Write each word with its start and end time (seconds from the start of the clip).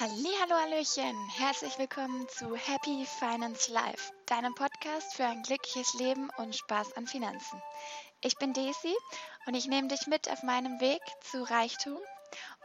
Hallo, 0.00 0.28
Hallöchen! 0.50 1.28
Herzlich 1.28 1.78
willkommen 1.78 2.28
zu 2.28 2.56
Happy 2.56 3.06
Finance 3.06 3.70
Life, 3.70 4.12
deinem 4.26 4.52
Podcast 4.56 5.14
für 5.14 5.24
ein 5.24 5.44
glückliches 5.44 5.94
Leben 5.94 6.30
und 6.36 6.56
Spaß 6.56 6.96
an 6.96 7.06
Finanzen. 7.06 7.62
Ich 8.20 8.36
bin 8.36 8.52
Daisy 8.52 8.92
und 9.46 9.54
ich 9.54 9.68
nehme 9.68 9.86
dich 9.86 10.08
mit 10.08 10.28
auf 10.28 10.42
meinem 10.42 10.80
Weg 10.80 11.00
zu 11.20 11.44
Reichtum 11.44 11.96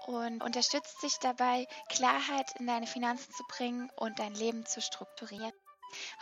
und 0.07 0.41
unterstütze 0.41 0.95
dich 1.03 1.17
dabei, 1.19 1.67
Klarheit 1.89 2.59
in 2.59 2.65
deine 2.65 2.87
Finanzen 2.87 3.31
zu 3.31 3.43
bringen 3.47 3.91
und 3.95 4.17
dein 4.17 4.33
Leben 4.33 4.65
zu 4.65 4.81
strukturieren. 4.81 5.53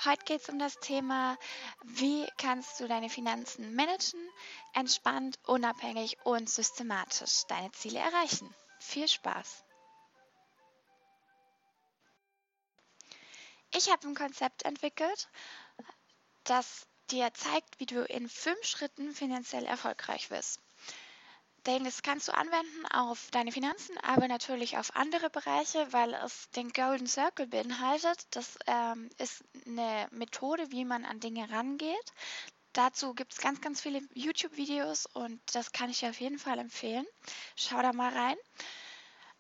Heute 0.04 0.26
geht 0.26 0.42
es 0.42 0.50
um 0.50 0.60
das 0.60 0.76
Thema, 0.82 1.38
wie 1.86 2.28
kannst 2.38 2.82
du 2.82 2.88
deine 2.90 3.10
Finanzen 3.10 3.76
managen, 3.76 4.30
entspannt, 4.74 5.40
unabhängig 5.46 6.18
und 6.26 6.50
systematisch 6.50 7.46
deine 7.48 7.72
Ziele 7.72 8.00
erreichen. 8.00 8.54
Viel 8.82 9.08
Spaß! 9.08 9.64
Ich 13.78 13.92
habe 13.92 14.08
ein 14.08 14.16
Konzept 14.16 14.64
entwickelt, 14.64 15.30
das 16.46 16.88
dir 17.12 17.32
zeigt, 17.36 17.80
wie 17.80 17.86
du 17.86 18.04
in 18.06 18.28
fünf 18.28 18.66
Schritten 18.66 19.14
finanziell 19.14 19.66
erfolgreich 19.66 20.32
wirst. 20.32 20.60
Denn 21.68 21.84
das 21.84 22.02
kannst 22.02 22.28
du 22.28 22.34
anwenden 22.34 22.86
auf 22.88 23.30
deine 23.32 23.52
Finanzen, 23.52 23.96
aber 24.00 24.28
natürlich 24.28 24.78
auf 24.78 24.96
andere 24.96 25.30
Bereiche, 25.30 25.94
weil 25.94 26.14
es 26.16 26.50
den 26.52 26.72
Golden 26.72 27.06
Circle 27.06 27.46
beinhaltet. 27.46 28.26
Das 28.32 28.58
ähm, 28.66 29.10
ist 29.20 29.44
eine 29.68 30.08
Methode, 30.10 30.72
wie 30.72 30.86
man 30.86 31.06
an 31.06 31.20
Dinge 31.20 31.48
rangeht. 31.52 32.14
Dazu 32.74 33.14
gibt 33.14 33.34
es 33.34 33.40
ganz, 33.40 33.62
ganz 33.62 33.82
viele 33.82 34.02
YouTube-Videos 34.14 35.06
und 35.08 35.40
das 35.54 35.72
kann 35.72 35.92
ich 35.92 36.00
dir 36.00 36.10
auf 36.10 36.20
jeden 36.20 36.40
Fall 36.40 36.58
empfehlen. 36.58 37.06
Schau 37.56 37.82
da 37.82 37.94
mal 37.94 38.12
rein. 38.12 38.38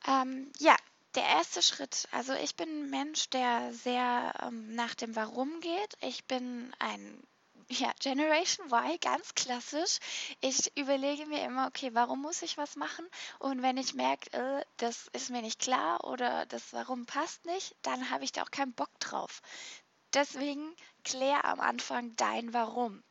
Ähm, 0.05 0.51
ja, 0.59 0.75
der 1.17 1.25
erste 1.25 1.63
Schritt, 1.63 2.07
also 2.11 2.33
ich 2.33 2.55
bin 2.55 2.69
ein 2.69 2.89
Mensch, 2.91 3.29
der 3.31 3.73
sehr 3.73 4.33
ähm, 4.43 4.75
nach 4.75 4.93
dem 4.93 5.15
Warum 5.15 5.59
geht. 5.61 5.97
Ich 6.01 6.25
bin 6.25 6.71
ein 6.77 7.23
ja, 7.69 7.91
Generation 7.99 8.67
Y, 8.67 8.99
ganz 9.01 9.33
klassisch. 9.33 9.97
Ich 10.41 10.77
überlege 10.77 11.25
mir 11.25 11.43
immer, 11.43 11.67
okay, 11.67 11.89
warum 11.93 12.21
muss 12.21 12.43
ich 12.43 12.57
was 12.57 12.75
machen? 12.75 13.05
Und 13.39 13.63
wenn 13.63 13.77
ich 13.77 13.95
merke, 13.95 14.31
äh, 14.31 14.63
das 14.77 15.07
ist 15.13 15.31
mir 15.31 15.41
nicht 15.41 15.59
klar 15.59 16.03
oder 16.03 16.45
das 16.45 16.71
Warum 16.71 17.07
passt 17.07 17.45
nicht, 17.45 17.75
dann 17.81 18.11
habe 18.11 18.23
ich 18.23 18.31
da 18.31 18.43
auch 18.43 18.51
keinen 18.51 18.73
Bock 18.73 18.91
drauf. 18.99 19.41
Deswegen 20.13 20.75
klär 21.03 21.45
am 21.45 21.59
Anfang 21.59 22.15
dein 22.15 22.53
Warum. 22.53 23.03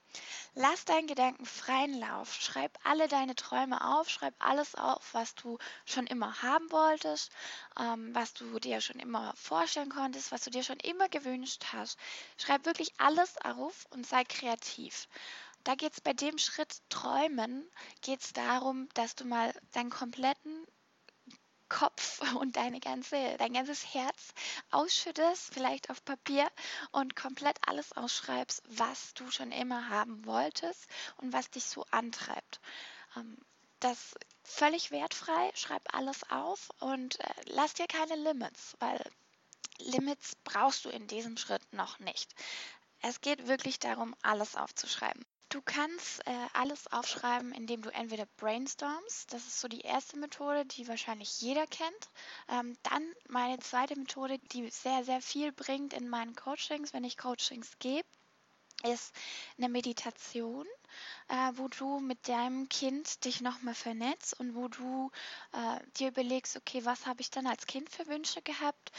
Lass 0.54 0.84
deinen 0.84 1.06
Gedanken 1.06 1.44
freien 1.44 1.98
Lauf. 1.98 2.34
Schreib 2.34 2.78
alle 2.84 3.08
deine 3.08 3.34
Träume 3.34 3.84
auf. 3.84 4.08
Schreib 4.08 4.34
alles 4.38 4.74
auf, 4.74 5.12
was 5.12 5.34
du 5.34 5.58
schon 5.84 6.06
immer 6.06 6.42
haben 6.42 6.70
wolltest, 6.70 7.30
ähm, 7.78 8.14
was 8.14 8.32
du 8.34 8.58
dir 8.58 8.80
schon 8.80 8.98
immer 8.98 9.34
vorstellen 9.36 9.90
konntest, 9.90 10.32
was 10.32 10.42
du 10.42 10.50
dir 10.50 10.62
schon 10.62 10.80
immer 10.80 11.08
gewünscht 11.08 11.66
hast. 11.72 11.98
Schreib 12.38 12.64
wirklich 12.64 12.92
alles 12.98 13.36
auf 13.44 13.86
und 13.90 14.06
sei 14.06 14.24
kreativ. 14.24 15.08
Da 15.64 15.74
geht 15.74 15.94
es 15.94 16.00
bei 16.00 16.12
dem 16.12 16.38
Schritt 16.38 16.80
Träumen, 16.90 17.68
geht 18.00 18.22
es 18.22 18.32
darum, 18.32 18.88
dass 18.94 19.16
du 19.16 19.24
mal 19.24 19.52
deinen 19.72 19.90
kompletten 19.90 20.66
Kopf 21.68 22.20
und 22.40 22.56
deine 22.56 22.80
ganze, 22.80 23.36
dein 23.38 23.52
ganzes 23.52 23.94
Herz 23.94 24.32
ausschüttest, 24.70 25.52
vielleicht 25.52 25.90
auf 25.90 26.04
Papier 26.04 26.48
und 26.92 27.16
komplett 27.16 27.58
alles 27.66 27.92
ausschreibst, 27.92 28.62
was 28.68 29.14
du 29.14 29.30
schon 29.30 29.52
immer 29.52 29.88
haben 29.88 30.24
wolltest 30.26 30.86
und 31.18 31.32
was 31.32 31.50
dich 31.50 31.64
so 31.64 31.84
antreibt. 31.90 32.60
Ähm, 33.16 33.36
das 33.80 34.14
völlig 34.42 34.90
wertfrei, 34.90 35.50
schreib 35.54 35.94
alles 35.94 36.28
auf 36.30 36.70
und 36.80 37.20
äh, 37.20 37.34
lass 37.46 37.74
dir 37.74 37.86
keine 37.86 38.16
Limits, 38.16 38.76
weil 38.78 39.02
Limits 39.78 40.36
brauchst 40.44 40.84
du 40.84 40.88
in 40.88 41.06
diesem 41.06 41.36
Schritt 41.36 41.72
noch 41.72 41.98
nicht. 41.98 42.34
Es 43.02 43.20
geht 43.20 43.46
wirklich 43.46 43.78
darum, 43.78 44.14
alles 44.22 44.56
aufzuschreiben. 44.56 45.24
Du 45.56 45.62
kannst 45.62 46.20
äh, 46.26 46.32
alles 46.52 46.86
aufschreiben, 46.92 47.50
indem 47.52 47.80
du 47.80 47.88
entweder 47.90 48.26
brainstormst, 48.36 49.32
das 49.32 49.46
ist 49.46 49.58
so 49.58 49.68
die 49.68 49.80
erste 49.80 50.18
Methode, 50.18 50.66
die 50.66 50.86
wahrscheinlich 50.86 51.40
jeder 51.40 51.66
kennt. 51.66 52.10
Ähm, 52.50 52.76
dann 52.82 53.02
meine 53.30 53.58
zweite 53.60 53.96
Methode, 53.98 54.38
die 54.52 54.68
sehr, 54.68 55.02
sehr 55.02 55.22
viel 55.22 55.52
bringt 55.52 55.94
in 55.94 56.10
meinen 56.10 56.36
Coachings, 56.36 56.92
wenn 56.92 57.04
ich 57.04 57.16
Coachings 57.16 57.78
gebe, 57.78 58.06
ist 58.84 59.14
eine 59.56 59.70
Meditation, 59.70 60.66
äh, 61.28 61.52
wo 61.54 61.68
du 61.68 62.00
mit 62.00 62.28
deinem 62.28 62.68
Kind 62.68 63.24
dich 63.24 63.40
nochmal 63.40 63.74
vernetzt 63.74 64.38
und 64.38 64.54
wo 64.54 64.68
du 64.68 65.10
äh, 65.52 65.80
dir 65.96 66.08
überlegst, 66.08 66.58
okay, 66.58 66.84
was 66.84 67.06
habe 67.06 67.22
ich 67.22 67.30
dann 67.30 67.46
als 67.46 67.66
Kind 67.66 67.88
für 67.88 68.06
Wünsche 68.08 68.42
gehabt? 68.42 68.92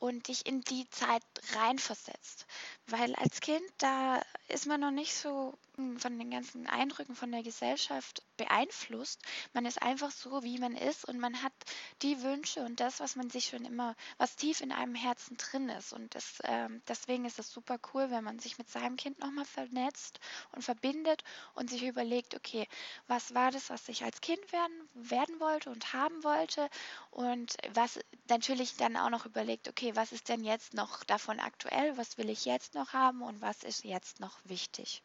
und 0.00 0.28
dich 0.28 0.46
in 0.46 0.62
die 0.62 0.88
Zeit 0.88 1.22
reinversetzt. 1.54 2.46
Weil 2.90 3.14
als 3.16 3.40
Kind, 3.40 3.62
da 3.78 4.20
ist 4.48 4.66
man 4.66 4.80
noch 4.80 4.90
nicht 4.90 5.14
so 5.14 5.56
hm, 5.76 5.98
von 5.98 6.18
den 6.18 6.30
ganzen 6.30 6.66
Eindrücken 6.66 7.14
von 7.14 7.30
der 7.30 7.42
Gesellschaft 7.42 8.22
beeinflusst. 8.36 9.20
Man 9.52 9.66
ist 9.66 9.80
einfach 9.82 10.10
so, 10.10 10.42
wie 10.42 10.58
man 10.58 10.74
ist 10.74 11.04
und 11.04 11.18
man 11.18 11.42
hat 11.42 11.52
die 12.02 12.22
Wünsche 12.22 12.60
und 12.64 12.80
das, 12.80 13.00
was 13.00 13.16
man 13.16 13.30
sich 13.30 13.46
schon 13.46 13.64
immer, 13.64 13.94
was 14.18 14.36
tief 14.36 14.60
in 14.60 14.72
einem 14.72 14.94
Herzen 14.94 15.36
drin 15.36 15.68
ist. 15.68 15.92
Und 15.92 16.14
das, 16.14 16.40
äh, 16.40 16.68
deswegen 16.88 17.26
ist 17.26 17.38
es 17.38 17.52
super 17.52 17.78
cool, 17.92 18.10
wenn 18.10 18.24
man 18.24 18.38
sich 18.38 18.58
mit 18.58 18.68
seinem 18.68 18.96
Kind 18.96 19.18
nochmal 19.20 19.44
vernetzt 19.44 20.18
und 20.52 20.62
verbindet 20.62 21.22
und 21.54 21.70
sich 21.70 21.84
überlegt, 21.84 22.34
okay, 22.34 22.66
was 23.06 23.34
war 23.34 23.50
das, 23.50 23.70
was 23.70 23.88
ich 23.88 24.02
als 24.04 24.20
Kind 24.20 24.52
werden, 24.52 24.88
werden 24.94 25.38
wollte 25.38 25.70
und 25.70 25.92
haben 25.92 26.24
wollte 26.24 26.68
und 27.10 27.56
was 27.74 28.00
natürlich 28.28 28.76
dann 28.76 28.96
auch 28.96 29.10
noch 29.10 29.26
überlegt, 29.26 29.68
okay, 29.68 29.94
was 29.94 30.12
ist 30.12 30.28
denn 30.28 30.44
jetzt 30.44 30.74
noch 30.74 31.04
davon 31.04 31.40
aktuell, 31.40 31.96
was 31.96 32.18
will 32.18 32.30
ich 32.30 32.44
jetzt 32.46 32.74
noch 32.74 32.79
haben 32.88 33.22
und 33.22 33.40
was 33.40 33.62
ist 33.62 33.84
jetzt 33.84 34.20
noch 34.20 34.38
wichtig. 34.44 35.02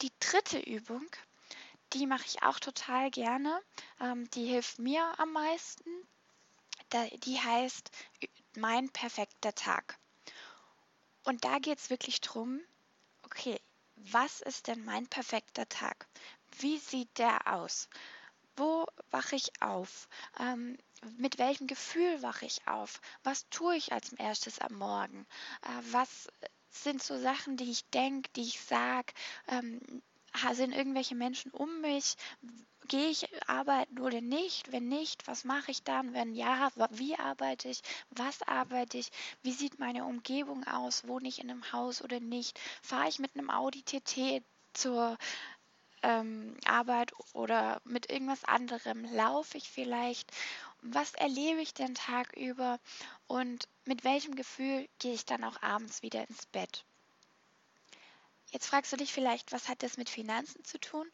Die 0.00 0.12
dritte 0.20 0.58
Übung 0.58 1.06
die 1.94 2.06
mache 2.06 2.24
ich 2.26 2.42
auch 2.42 2.58
total 2.58 3.10
gerne. 3.10 3.60
Ähm, 4.00 4.28
die 4.30 4.46
hilft 4.46 4.78
mir 4.78 5.12
am 5.18 5.32
meisten. 5.32 5.90
Die 7.24 7.40
heißt 7.40 7.90
Mein 8.56 8.90
perfekter 8.90 9.54
Tag. 9.54 9.98
Und 11.24 11.44
da 11.44 11.58
geht 11.58 11.78
es 11.78 11.90
wirklich 11.90 12.20
darum, 12.20 12.60
okay, 13.22 13.60
was 13.96 14.40
ist 14.40 14.66
denn 14.66 14.84
mein 14.84 15.06
perfekter 15.06 15.68
Tag? 15.68 16.06
Wie 16.58 16.78
sieht 16.78 17.18
der 17.18 17.52
aus? 17.52 17.88
Wo 18.56 18.86
wache 19.10 19.36
ich 19.36 19.62
auf? 19.62 20.08
Ähm, 20.38 20.76
mit 21.16 21.38
welchem 21.38 21.66
Gefühl 21.66 22.22
wache 22.22 22.44
ich 22.44 22.66
auf? 22.66 23.00
Was 23.22 23.48
tue 23.48 23.76
ich 23.76 23.92
als 23.92 24.12
erstes 24.12 24.58
am 24.58 24.74
Morgen? 24.74 25.26
Äh, 25.62 25.92
was 25.92 26.28
sind 26.72 27.02
so 27.02 27.18
Sachen, 27.18 27.56
die 27.56 27.70
ich 27.70 27.84
denke, 27.90 28.30
die 28.36 28.42
ich 28.42 28.60
sage? 28.60 29.12
Ähm, 29.48 29.80
sind 30.52 30.72
irgendwelche 30.72 31.14
Menschen 31.14 31.52
um 31.52 31.80
mich? 31.80 32.16
Gehe 32.88 33.10
ich 33.10 33.28
arbeiten 33.48 34.00
oder 34.00 34.20
nicht? 34.20 34.72
Wenn 34.72 34.88
nicht, 34.88 35.26
was 35.26 35.44
mache 35.44 35.70
ich 35.70 35.82
dann? 35.84 36.14
Wenn 36.14 36.34
ja, 36.34 36.70
wie 36.90 37.16
arbeite 37.16 37.68
ich? 37.68 37.82
Was 38.10 38.42
arbeite 38.42 38.98
ich? 38.98 39.10
Wie 39.42 39.52
sieht 39.52 39.78
meine 39.78 40.04
Umgebung 40.04 40.64
aus? 40.64 41.06
Wohne 41.06 41.28
ich 41.28 41.40
in 41.40 41.50
einem 41.50 41.72
Haus 41.72 42.02
oder 42.02 42.18
nicht? 42.20 42.58
Fahre 42.82 43.08
ich 43.08 43.18
mit 43.18 43.36
einem 43.36 43.50
Audi 43.50 43.82
TT 43.82 44.42
zur 44.72 45.16
ähm, 46.02 46.56
Arbeit 46.64 47.12
oder 47.32 47.80
mit 47.84 48.10
irgendwas 48.10 48.44
anderem? 48.44 49.04
Laufe 49.14 49.58
ich 49.58 49.70
vielleicht? 49.70 50.30
Was 50.80 51.14
erlebe 51.14 51.60
ich 51.60 51.74
den 51.74 51.94
Tag 51.94 52.36
über? 52.36 52.78
Und 53.26 53.68
mit 53.84 54.04
welchem 54.04 54.34
Gefühl 54.34 54.88
gehe 54.98 55.14
ich 55.14 55.24
dann 55.24 55.44
auch 55.44 55.62
abends 55.62 56.02
wieder 56.02 56.26
ins 56.28 56.46
Bett? 56.46 56.84
Jetzt 58.50 58.66
fragst 58.66 58.92
du 58.92 58.96
dich 58.96 59.12
vielleicht, 59.12 59.52
was 59.52 59.68
hat 59.68 59.82
das 59.82 59.96
mit 59.96 60.10
Finanzen 60.10 60.62
zu 60.64 60.78
tun? 60.78 61.10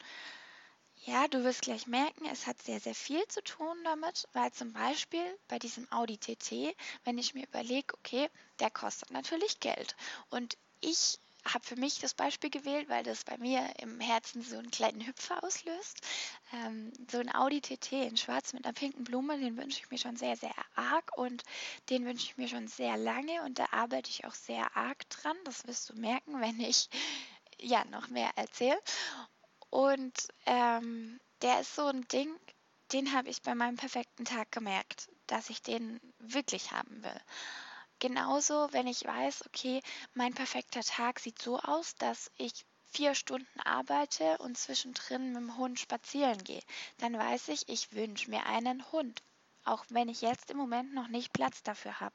Ja, 1.04 1.28
du 1.28 1.44
wirst 1.44 1.62
gleich 1.62 1.86
merken, 1.86 2.26
es 2.26 2.46
hat 2.46 2.60
sehr, 2.60 2.80
sehr 2.80 2.94
viel 2.94 3.26
zu 3.28 3.42
tun 3.42 3.76
damit, 3.84 4.28
weil 4.32 4.52
zum 4.52 4.72
Beispiel 4.72 5.38
bei 5.46 5.58
diesem 5.58 5.90
Audi 5.92 6.18
TT, 6.18 6.76
wenn 7.04 7.18
ich 7.18 7.34
mir 7.34 7.46
überlege, 7.46 7.94
okay, 7.94 8.28
der 8.58 8.70
kostet 8.70 9.10
natürlich 9.10 9.60
Geld. 9.60 9.94
Und 10.30 10.58
ich 10.80 11.18
habe 11.54 11.64
für 11.64 11.76
mich 11.76 11.98
das 11.98 12.14
Beispiel 12.14 12.50
gewählt, 12.50 12.88
weil 12.88 13.02
das 13.02 13.24
bei 13.24 13.36
mir 13.38 13.62
im 13.78 14.00
Herzen 14.00 14.42
so 14.42 14.58
einen 14.58 14.70
kleinen 14.70 15.06
Hüpfer 15.06 15.42
auslöst. 15.42 16.00
Ähm, 16.52 16.92
so 17.10 17.18
ein 17.18 17.34
Audi 17.34 17.60
TT 17.60 17.92
in 17.92 18.16
Schwarz 18.16 18.52
mit 18.52 18.64
einer 18.64 18.74
pinken 18.74 19.04
Blume, 19.04 19.38
den 19.38 19.56
wünsche 19.56 19.80
ich 19.80 19.90
mir 19.90 19.98
schon 19.98 20.16
sehr, 20.16 20.36
sehr 20.36 20.54
arg 20.74 21.16
und 21.16 21.42
den 21.90 22.04
wünsche 22.04 22.24
ich 22.24 22.36
mir 22.36 22.48
schon 22.48 22.68
sehr 22.68 22.96
lange 22.96 23.42
und 23.42 23.58
da 23.58 23.66
arbeite 23.70 24.10
ich 24.10 24.24
auch 24.24 24.34
sehr 24.34 24.76
arg 24.76 25.08
dran. 25.10 25.36
Das 25.44 25.66
wirst 25.66 25.90
du 25.90 25.94
merken, 25.94 26.40
wenn 26.40 26.60
ich 26.60 26.88
ja 27.60 27.84
noch 27.86 28.08
mehr 28.08 28.30
erzähle. 28.36 28.78
Und 29.70 30.28
ähm, 30.46 31.20
der 31.42 31.60
ist 31.60 31.74
so 31.74 31.86
ein 31.86 32.06
Ding, 32.08 32.30
den 32.92 33.12
habe 33.12 33.28
ich 33.28 33.42
bei 33.42 33.54
meinem 33.54 33.76
perfekten 33.76 34.24
Tag 34.24 34.50
gemerkt, 34.50 35.10
dass 35.26 35.50
ich 35.50 35.62
den 35.62 36.00
wirklich 36.18 36.72
haben 36.72 37.02
will. 37.02 37.20
Genauso, 37.98 38.68
wenn 38.72 38.86
ich 38.86 39.04
weiß, 39.04 39.46
okay, 39.46 39.82
mein 40.14 40.34
perfekter 40.34 40.82
Tag 40.82 41.20
sieht 41.20 41.40
so 41.40 41.58
aus, 41.58 41.94
dass 41.96 42.30
ich 42.36 42.64
vier 42.90 43.14
Stunden 43.14 43.60
arbeite 43.60 44.38
und 44.38 44.56
zwischendrin 44.56 45.32
mit 45.32 45.36
dem 45.36 45.56
Hund 45.56 45.78
spazieren 45.78 46.42
gehe, 46.44 46.62
dann 46.98 47.18
weiß 47.18 47.48
ich, 47.48 47.68
ich 47.68 47.92
wünsche 47.92 48.30
mir 48.30 48.46
einen 48.46 48.90
Hund 48.92 49.22
auch 49.68 49.84
wenn 49.90 50.08
ich 50.08 50.22
jetzt 50.22 50.50
im 50.50 50.56
Moment 50.56 50.94
noch 50.94 51.08
nicht 51.08 51.32
Platz 51.32 51.62
dafür 51.62 52.00
habe. 52.00 52.14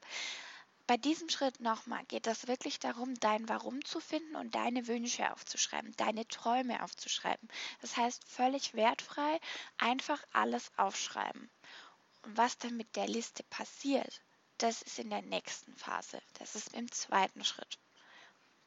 Bei 0.85 0.97
diesem 0.97 1.29
Schritt 1.29 1.61
nochmal 1.61 2.03
geht 2.05 2.27
es 2.27 2.47
wirklich 2.47 2.79
darum, 2.79 3.13
dein 3.15 3.47
Warum 3.47 3.85
zu 3.85 4.01
finden 4.01 4.35
und 4.35 4.53
deine 4.53 4.87
Wünsche 4.87 5.31
aufzuschreiben, 5.31 5.95
deine 5.95 6.27
Träume 6.27 6.83
aufzuschreiben. 6.83 7.47
Das 7.79 7.95
heißt, 7.95 8.25
völlig 8.27 8.73
wertfrei 8.73 9.39
einfach 9.77 10.21
alles 10.33 10.71
aufschreiben. 10.75 11.49
Und 12.23 12.37
was 12.37 12.57
dann 12.57 12.75
mit 12.75 12.95
der 12.97 13.07
Liste 13.07 13.43
passiert, 13.43 14.21
das 14.63 14.81
ist 14.81 14.97
in 14.97 15.09
der 15.09 15.21
nächsten 15.21 15.75
Phase. 15.75 16.21
Das 16.39 16.55
ist 16.55 16.73
im 16.73 16.89
zweiten 16.89 17.43
Schritt. 17.43 17.77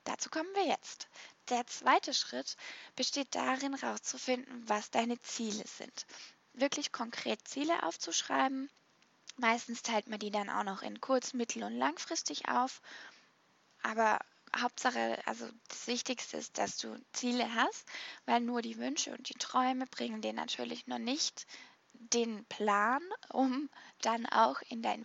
Dazu 0.05 0.29
kommen 0.29 0.55
wir 0.55 0.67
jetzt. 0.67 1.09
Der 1.49 1.67
zweite 1.67 2.13
Schritt 2.13 2.57
besteht 2.97 3.35
darin, 3.35 3.75
herauszufinden, 3.75 4.69
was 4.69 4.91
deine 4.91 5.19
Ziele 5.23 5.65
sind. 5.67 6.07
Wirklich 6.53 6.93
konkret 6.93 7.49
Ziele 7.49 7.83
aufzuschreiben. 7.83 8.69
Meistens 9.39 9.83
teilt 9.83 10.07
man 10.07 10.19
die 10.19 10.31
dann 10.31 10.51
auch 10.51 10.65
noch 10.65 10.83
in 10.83 11.01
kurz-, 11.01 11.33
mittel- 11.33 11.65
und 11.65 11.77
langfristig 11.77 12.49
auf. 12.49 12.83
Aber 13.83 14.19
Hauptsache, 14.55 15.19
also 15.27 15.49
das 15.69 15.87
Wichtigste 15.87 16.37
ist, 16.37 16.59
dass 16.59 16.77
du 16.77 16.95
Ziele 17.13 17.55
hast, 17.55 17.87
weil 18.27 18.41
nur 18.41 18.61
die 18.61 18.77
Wünsche 18.77 19.13
und 19.13 19.29
die 19.29 19.39
Träume 19.39 19.87
bringen 19.87 20.21
dir 20.21 20.35
natürlich 20.35 20.87
noch 20.87 20.99
nicht 20.99 21.47
den 21.95 22.45
Plan, 22.47 23.03
um 23.31 23.71
dann 24.03 24.27
auch 24.27 24.61
in, 24.69 24.83
dein, 24.83 25.05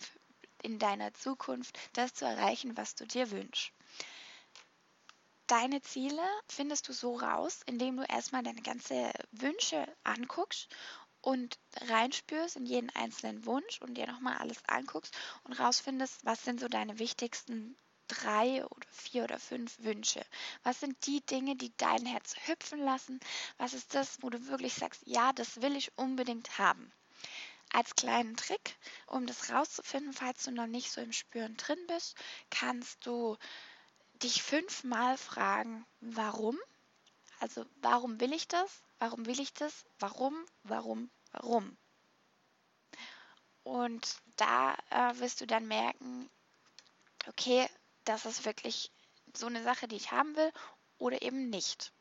in 0.63 0.79
deiner 0.79 1.13
Zukunft 1.13 1.77
das 1.93 2.13
zu 2.13 2.25
erreichen, 2.25 2.77
was 2.77 2.95
du 2.95 3.05
dir 3.05 3.31
wünschst. 3.31 3.71
Deine 5.47 5.81
Ziele 5.81 6.23
findest 6.47 6.87
du 6.87 6.93
so 6.93 7.17
raus, 7.17 7.59
indem 7.65 7.97
du 7.97 8.03
erstmal 8.03 8.41
deine 8.41 8.61
ganzen 8.61 9.11
Wünsche 9.31 9.85
anguckst 10.05 10.69
und 11.19 11.59
reinspürst 11.81 12.55
in 12.55 12.65
jeden 12.65 12.89
einzelnen 12.91 13.45
Wunsch 13.45 13.81
und 13.81 13.95
dir 13.95 14.07
nochmal 14.07 14.37
alles 14.37 14.63
anguckst 14.67 15.13
und 15.43 15.53
rausfindest, 15.53 16.23
was 16.25 16.43
sind 16.45 16.59
so 16.59 16.67
deine 16.67 16.99
wichtigsten 16.99 17.75
drei 18.07 18.65
oder 18.65 18.87
vier 18.91 19.23
oder 19.25 19.39
fünf 19.39 19.77
Wünsche? 19.79 20.25
Was 20.63 20.79
sind 20.79 21.05
die 21.05 21.21
Dinge, 21.25 21.55
die 21.55 21.73
dein 21.77 22.05
Herz 22.05 22.35
hüpfen 22.45 22.79
lassen? 22.79 23.19
Was 23.57 23.73
ist 23.73 23.93
das, 23.93 24.21
wo 24.21 24.29
du 24.29 24.47
wirklich 24.47 24.73
sagst, 24.73 25.01
ja, 25.05 25.33
das 25.33 25.61
will 25.61 25.75
ich 25.75 25.91
unbedingt 25.97 26.57
haben? 26.57 26.91
Als 27.73 27.95
kleinen 27.95 28.35
Trick, 28.35 28.75
um 29.07 29.25
das 29.25 29.49
rauszufinden, 29.49 30.13
falls 30.13 30.43
du 30.43 30.51
noch 30.51 30.67
nicht 30.67 30.91
so 30.91 30.99
im 30.99 31.13
Spüren 31.13 31.55
drin 31.55 31.79
bist, 31.87 32.15
kannst 32.49 33.05
du 33.05 33.37
dich 34.15 34.43
fünfmal 34.43 35.17
fragen, 35.17 35.85
warum? 36.01 36.57
Also 37.39 37.65
warum 37.77 38.19
will 38.19 38.33
ich 38.33 38.47
das? 38.47 38.83
Warum 38.99 39.25
will 39.25 39.39
ich 39.39 39.53
das? 39.53 39.85
Warum? 39.99 40.45
Warum? 40.63 41.09
Warum? 41.31 41.77
Und 43.63 44.17
da 44.35 44.75
äh, 44.89 45.19
wirst 45.19 45.41
du 45.41 45.47
dann 45.47 45.67
merken, 45.67 46.29
okay, 47.27 47.67
das 48.03 48.25
ist 48.25 48.45
wirklich 48.45 48.91
so 49.33 49.47
eine 49.47 49.63
Sache, 49.63 49.87
die 49.87 49.95
ich 49.95 50.11
haben 50.11 50.35
will 50.35 50.51
oder 50.97 51.21
eben 51.21 51.49
nicht. 51.49 51.93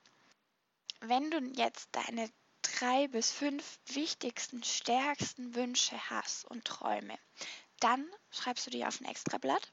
Wenn 1.01 1.31
du 1.31 1.39
jetzt 1.55 1.89
deine 1.93 2.31
drei 2.63 3.09
bis 3.09 3.31
fünf 3.33 3.79
wichtigsten, 3.87 4.63
stärksten 4.63 5.55
Wünsche 5.55 5.99
hast 6.11 6.45
und 6.45 6.65
Träume, 6.65 7.19
dann 7.81 8.09
schreibst 8.31 8.67
du 8.67 8.71
die 8.71 8.85
auf 8.85 9.01
ein 9.01 9.07
Extrablatt 9.07 9.73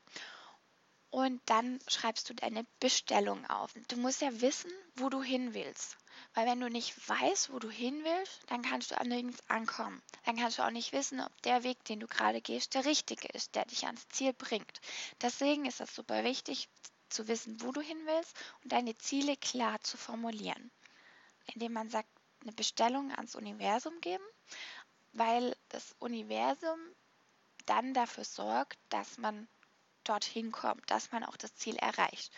und 1.09 1.41
dann 1.45 1.79
schreibst 1.87 2.29
du 2.29 2.33
deine 2.33 2.65
Bestellung 2.79 3.45
auf. 3.47 3.73
Du 3.87 3.97
musst 3.97 4.21
ja 4.21 4.41
wissen, 4.41 4.71
wo 4.95 5.09
du 5.09 5.21
hin 5.21 5.53
willst. 5.53 5.97
Weil 6.33 6.47
wenn 6.47 6.59
du 6.59 6.69
nicht 6.69 7.07
weißt, 7.07 7.51
wo 7.53 7.59
du 7.59 7.69
hin 7.69 8.03
willst, 8.03 8.41
dann 8.47 8.61
kannst 8.61 8.91
du 8.91 8.99
an 8.99 9.07
nirgends 9.07 9.41
ankommen. 9.49 10.01
Dann 10.25 10.35
kannst 10.35 10.57
du 10.57 10.63
auch 10.63 10.71
nicht 10.71 10.91
wissen, 10.91 11.21
ob 11.21 11.41
der 11.43 11.63
Weg, 11.63 11.83
den 11.85 11.99
du 11.99 12.07
gerade 12.07 12.41
gehst, 12.41 12.73
der 12.73 12.85
richtige 12.85 13.27
ist, 13.29 13.55
der 13.55 13.65
dich 13.65 13.85
ans 13.85 14.07
Ziel 14.09 14.33
bringt. 14.33 14.81
Deswegen 15.21 15.65
ist 15.65 15.79
das 15.79 15.93
super 15.95 16.23
wichtig, 16.23 16.69
zu 17.09 17.27
wissen, 17.27 17.61
wo 17.61 17.71
du 17.71 17.81
hin 17.81 17.99
willst 18.05 18.35
und 18.63 18.71
deine 18.71 18.97
Ziele 18.97 19.37
klar 19.37 19.79
zu 19.81 19.95
formulieren. 19.97 20.71
Indem 21.53 21.73
man 21.73 21.89
sagt, 21.89 22.09
eine 22.41 22.53
Bestellung 22.53 23.11
ans 23.11 23.35
Universum 23.35 23.99
geben, 24.01 24.23
weil 25.13 25.55
das 25.69 25.95
Universum 25.99 26.79
dann 27.65 27.93
dafür 27.93 28.23
sorgt, 28.23 28.77
dass 28.89 29.17
man 29.17 29.47
dorthin 30.03 30.51
kommt, 30.51 30.89
dass 30.89 31.11
man 31.11 31.23
auch 31.23 31.37
das 31.37 31.55
Ziel 31.55 31.75
erreicht. 31.75 32.31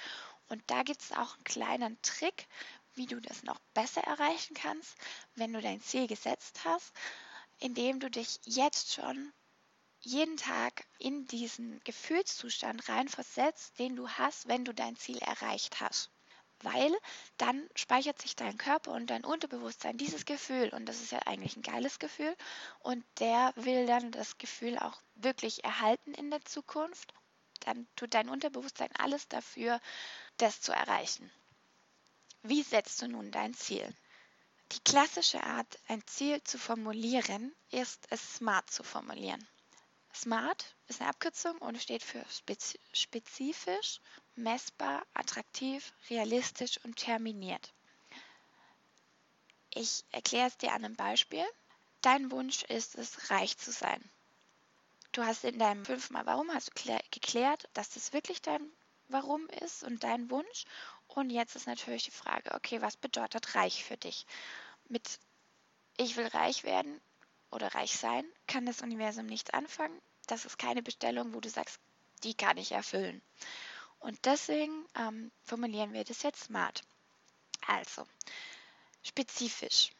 Und 0.47 0.63
da 0.67 0.83
gibt 0.83 1.01
es 1.01 1.11
auch 1.11 1.35
einen 1.35 1.43
kleinen 1.43 2.01
Trick, 2.01 2.47
wie 2.95 3.05
du 3.05 3.19
das 3.19 3.43
noch 3.43 3.59
besser 3.73 4.01
erreichen 4.01 4.55
kannst, 4.55 4.97
wenn 5.35 5.53
du 5.53 5.61
dein 5.61 5.81
Ziel 5.81 6.07
gesetzt 6.07 6.61
hast, 6.65 6.91
indem 7.59 7.99
du 7.99 8.09
dich 8.09 8.39
jetzt 8.45 8.93
schon 8.93 9.31
jeden 10.01 10.37
Tag 10.37 10.85
in 10.97 11.27
diesen 11.27 11.79
Gefühlszustand 11.83 12.87
reinversetzt, 12.89 13.77
den 13.79 13.95
du 13.95 14.09
hast, 14.09 14.47
wenn 14.47 14.65
du 14.65 14.73
dein 14.73 14.95
Ziel 14.95 15.17
erreicht 15.19 15.81
hast. 15.81 16.09
Weil 16.61 16.91
dann 17.38 17.69
speichert 17.75 18.21
sich 18.21 18.35
dein 18.35 18.57
Körper 18.57 18.91
und 18.91 19.07
dein 19.07 19.23
Unterbewusstsein 19.23 19.97
dieses 19.97 20.25
Gefühl 20.25 20.69
und 20.69 20.85
das 20.88 21.01
ist 21.01 21.11
ja 21.11 21.19
eigentlich 21.25 21.56
ein 21.56 21.61
geiles 21.61 22.00
Gefühl 22.00 22.35
und 22.79 23.06
der 23.19 23.53
will 23.56 23.85
dann 23.85 24.11
das 24.11 24.38
Gefühl 24.38 24.77
auch 24.77 25.01
wirklich 25.15 25.63
erhalten 25.63 26.13
in 26.13 26.29
der 26.29 26.44
Zukunft 26.44 27.13
dann 27.61 27.88
tut 27.95 28.13
dein 28.13 28.29
Unterbewusstsein 28.29 28.89
alles 28.97 29.27
dafür, 29.27 29.79
das 30.38 30.61
zu 30.61 30.71
erreichen. 30.71 31.31
Wie 32.41 32.63
setzt 32.63 33.01
du 33.01 33.07
nun 33.07 33.31
dein 33.31 33.53
Ziel? 33.53 33.95
Die 34.71 34.79
klassische 34.81 35.44
Art, 35.44 35.79
ein 35.88 36.06
Ziel 36.07 36.41
zu 36.44 36.57
formulieren, 36.57 37.53
ist 37.71 38.07
es 38.11 38.35
smart 38.35 38.69
zu 38.69 38.83
formulieren. 38.83 39.45
Smart 40.19 40.75
ist 40.88 41.00
eine 41.00 41.10
Abkürzung 41.10 41.57
und 41.60 41.81
steht 41.81 42.04
für 42.04 42.24
spezifisch, 42.92 44.01
messbar, 44.36 45.06
attraktiv, 45.13 45.94
realistisch 46.10 46.77
und 46.83 46.98
terminiert. 46.98 47.74
Ich 49.74 50.04
erkläre 50.12 50.48
es 50.48 50.57
dir 50.57 50.74
an 50.74 50.83
einem 50.83 50.98
Beispiel. 50.98 51.45
Dein 52.01 52.31
Wunsch 52.31 52.63
ist 52.63 52.95
es, 52.95 53.31
reich 53.31 53.57
zu 53.57 53.71
sein. 53.71 54.04
Du 55.13 55.24
hast 55.24 55.45
in 55.45 55.57
deinem 55.57 55.86
fünfmal 55.86 56.25
Warum 56.25 56.54
hast 56.54 56.68
du 56.69 57.00
geklärt, 57.12 57.69
dass 57.74 57.92
das 57.92 58.12
wirklich 58.12 58.42
dein 58.42 58.69
Warum 59.07 59.48
ist 59.48 59.83
und 59.83 60.04
dein 60.04 60.30
Wunsch. 60.30 60.66
Und 61.07 61.30
jetzt 61.30 61.56
ist 61.56 61.66
natürlich 61.66 62.04
die 62.04 62.12
Frage, 62.12 62.54
okay, 62.56 62.81
was 62.81 62.98
bedeutet 62.98 63.56
reich 63.56 63.86
für 63.86 63.98
dich? 63.98 64.25
Mit 64.89 65.19
ich 65.98 66.18
will 66.18 66.27
reich 66.27 66.63
werden 66.63 67.00
oder 67.51 67.74
reich 67.74 67.95
sein, 67.98 68.25
kann 68.48 68.66
das 68.66 68.81
Universum 68.81 69.25
nichts 69.25 69.50
anfangen. 69.50 70.00
Das 70.29 70.45
ist 70.45 70.59
keine 70.59 70.83
Bestellung, 70.83 71.33
wo 71.33 71.39
du 71.39 71.49
sagst, 71.49 71.79
die 72.23 72.35
kann 72.35 72.57
ich 72.57 72.71
erfüllen. 72.71 73.21
Und 73.99 74.25
deswegen 74.25 74.85
ähm, 74.95 75.31
formulieren 75.44 75.92
wir 75.92 76.04
das 76.04 76.21
jetzt 76.21 76.44
smart. 76.44 76.83
Also, 77.65 78.06
spezifisch. 79.01 79.92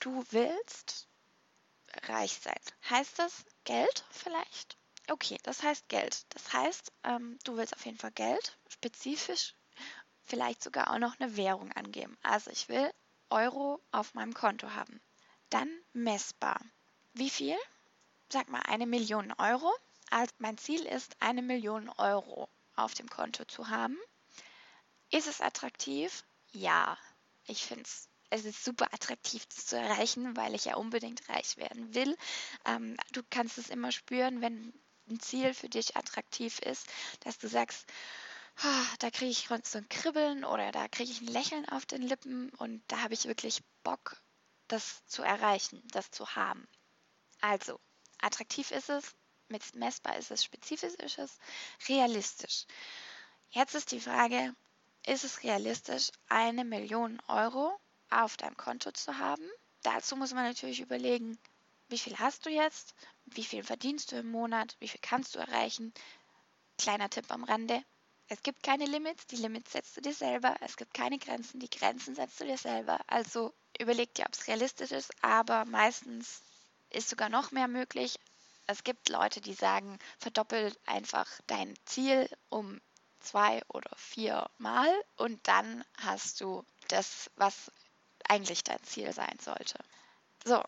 Du 0.00 0.24
willst 0.30 1.08
reich 2.02 2.34
sein. 2.34 2.60
Heißt 2.90 3.18
das 3.18 3.44
Geld 3.64 4.04
vielleicht? 4.10 4.76
Okay, 5.08 5.38
das 5.42 5.62
heißt 5.62 5.88
Geld. 5.88 6.26
Das 6.28 6.52
heißt, 6.52 6.92
ähm, 7.04 7.38
du 7.44 7.56
willst 7.56 7.74
auf 7.74 7.84
jeden 7.86 7.98
Fall 7.98 8.12
Geld, 8.12 8.58
spezifisch, 8.68 9.54
vielleicht 10.24 10.62
sogar 10.62 10.92
auch 10.92 10.98
noch 10.98 11.18
eine 11.18 11.34
Währung 11.36 11.72
angeben. 11.72 12.18
Also 12.22 12.50
ich 12.50 12.68
will 12.68 12.92
Euro 13.30 13.80
auf 13.90 14.12
meinem 14.12 14.34
Konto 14.34 14.70
haben. 14.72 15.00
Dann 15.48 15.70
messbar. 15.94 16.60
Wie 17.14 17.30
viel? 17.30 17.56
Sag 18.34 18.48
mal 18.48 18.62
eine 18.62 18.84
Million 18.84 19.32
Euro. 19.38 19.72
Also 20.10 20.34
mein 20.38 20.58
Ziel 20.58 20.84
ist, 20.86 21.14
eine 21.20 21.40
Million 21.40 21.88
Euro 21.88 22.48
auf 22.74 22.92
dem 22.92 23.08
Konto 23.08 23.44
zu 23.44 23.68
haben. 23.68 23.96
Ist 25.12 25.28
es 25.28 25.40
attraktiv? 25.40 26.24
Ja, 26.50 26.98
ich 27.46 27.64
finde 27.64 27.84
es 27.84 28.08
es 28.30 28.44
ist 28.44 28.64
super 28.64 28.92
attraktiv, 28.92 29.46
das 29.46 29.66
zu 29.66 29.76
erreichen, 29.76 30.36
weil 30.36 30.56
ich 30.56 30.64
ja 30.64 30.74
unbedingt 30.74 31.28
reich 31.28 31.58
werden 31.58 31.94
will. 31.94 32.16
Ähm, 32.64 32.96
du 33.12 33.22
kannst 33.30 33.56
es 33.56 33.70
immer 33.70 33.92
spüren, 33.92 34.40
wenn 34.40 34.74
ein 35.08 35.20
Ziel 35.20 35.54
für 35.54 35.68
dich 35.68 35.96
attraktiv 35.96 36.58
ist, 36.58 36.88
dass 37.20 37.38
du 37.38 37.46
sagst, 37.46 37.86
oh, 38.64 38.86
da 38.98 39.12
kriege 39.12 39.30
ich 39.30 39.46
so 39.62 39.78
ein 39.78 39.88
Kribbeln 39.88 40.44
oder 40.44 40.72
da 40.72 40.88
kriege 40.88 41.12
ich 41.12 41.20
ein 41.20 41.28
Lächeln 41.28 41.68
auf 41.68 41.86
den 41.86 42.02
Lippen 42.02 42.50
und 42.58 42.82
da 42.88 43.00
habe 43.00 43.14
ich 43.14 43.26
wirklich 43.26 43.62
Bock, 43.84 44.20
das 44.66 45.06
zu 45.06 45.22
erreichen, 45.22 45.80
das 45.92 46.10
zu 46.10 46.34
haben. 46.34 46.66
Also, 47.40 47.78
attraktiv 48.24 48.70
ist 48.70 48.88
es, 48.88 49.14
messbar 49.74 50.16
ist 50.16 50.30
es, 50.30 50.42
spezifisch 50.42 50.94
ist 50.94 51.18
es, 51.18 51.38
realistisch. 51.88 52.64
Jetzt 53.50 53.74
ist 53.74 53.92
die 53.92 54.00
Frage, 54.00 54.54
ist 55.06 55.24
es 55.24 55.42
realistisch, 55.42 56.10
eine 56.28 56.64
Million 56.64 57.20
Euro 57.28 57.78
auf 58.10 58.36
deinem 58.36 58.56
Konto 58.56 58.90
zu 58.92 59.18
haben. 59.18 59.48
Dazu 59.82 60.16
muss 60.16 60.32
man 60.32 60.44
natürlich 60.44 60.80
überlegen, 60.80 61.38
wie 61.88 61.98
viel 61.98 62.18
hast 62.18 62.46
du 62.46 62.50
jetzt, 62.50 62.94
wie 63.26 63.44
viel 63.44 63.62
verdienst 63.62 64.12
du 64.12 64.16
im 64.16 64.30
Monat, 64.30 64.76
wie 64.80 64.88
viel 64.88 65.00
kannst 65.02 65.34
du 65.34 65.38
erreichen. 65.38 65.92
Kleiner 66.78 67.10
Tipp 67.10 67.30
am 67.30 67.44
Rande. 67.44 67.84
Es 68.28 68.42
gibt 68.42 68.62
keine 68.62 68.86
Limits, 68.86 69.26
die 69.26 69.36
Limits 69.36 69.72
setzt 69.72 69.96
du 69.96 70.00
dir 70.00 70.14
selber. 70.14 70.56
Es 70.60 70.76
gibt 70.78 70.94
keine 70.94 71.18
Grenzen, 71.18 71.60
die 71.60 71.68
Grenzen 71.68 72.14
setzt 72.14 72.40
du 72.40 72.44
dir 72.44 72.56
selber. 72.56 72.98
Also 73.06 73.52
überleg 73.78 74.14
dir, 74.14 74.24
ob 74.24 74.32
es 74.32 74.46
realistisch 74.48 74.92
ist, 74.92 75.12
aber 75.22 75.66
meistens 75.66 76.40
ist 76.94 77.10
sogar 77.10 77.28
noch 77.28 77.50
mehr 77.50 77.68
möglich. 77.68 78.18
Es 78.66 78.84
gibt 78.84 79.08
Leute, 79.08 79.40
die 79.40 79.54
sagen, 79.54 79.98
verdoppel 80.18 80.74
einfach 80.86 81.28
dein 81.46 81.74
Ziel 81.84 82.28
um 82.48 82.80
zwei 83.20 83.62
oder 83.68 83.90
vier 83.96 84.48
Mal 84.58 84.90
und 85.16 85.46
dann 85.48 85.84
hast 85.98 86.40
du 86.40 86.64
das, 86.88 87.30
was 87.36 87.70
eigentlich 88.28 88.64
dein 88.64 88.82
Ziel 88.84 89.12
sein 89.12 89.38
sollte. 89.40 89.78
So, 90.44 90.62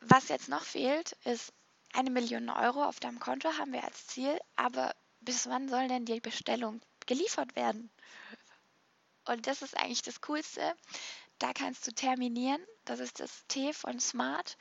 was 0.00 0.28
jetzt 0.28 0.48
noch 0.48 0.64
fehlt, 0.64 1.12
ist 1.24 1.52
eine 1.92 2.10
Million 2.10 2.50
Euro 2.50 2.84
auf 2.84 3.00
deinem 3.00 3.18
Konto 3.18 3.48
haben 3.58 3.72
wir 3.72 3.84
als 3.84 4.06
Ziel, 4.06 4.38
aber 4.56 4.94
bis 5.20 5.48
wann 5.48 5.68
soll 5.68 5.88
denn 5.88 6.04
die 6.04 6.20
Bestellung 6.20 6.80
geliefert 7.06 7.56
werden? 7.56 7.90
Und 9.26 9.46
das 9.46 9.62
ist 9.62 9.76
eigentlich 9.76 10.02
das 10.02 10.20
Coolste. 10.20 10.74
Da 11.38 11.52
kannst 11.52 11.86
du 11.86 11.92
terminieren. 11.92 12.64
Das 12.84 13.00
ist 13.00 13.20
das 13.20 13.44
T 13.48 13.72
von 13.72 14.00
Smart, 14.00 14.56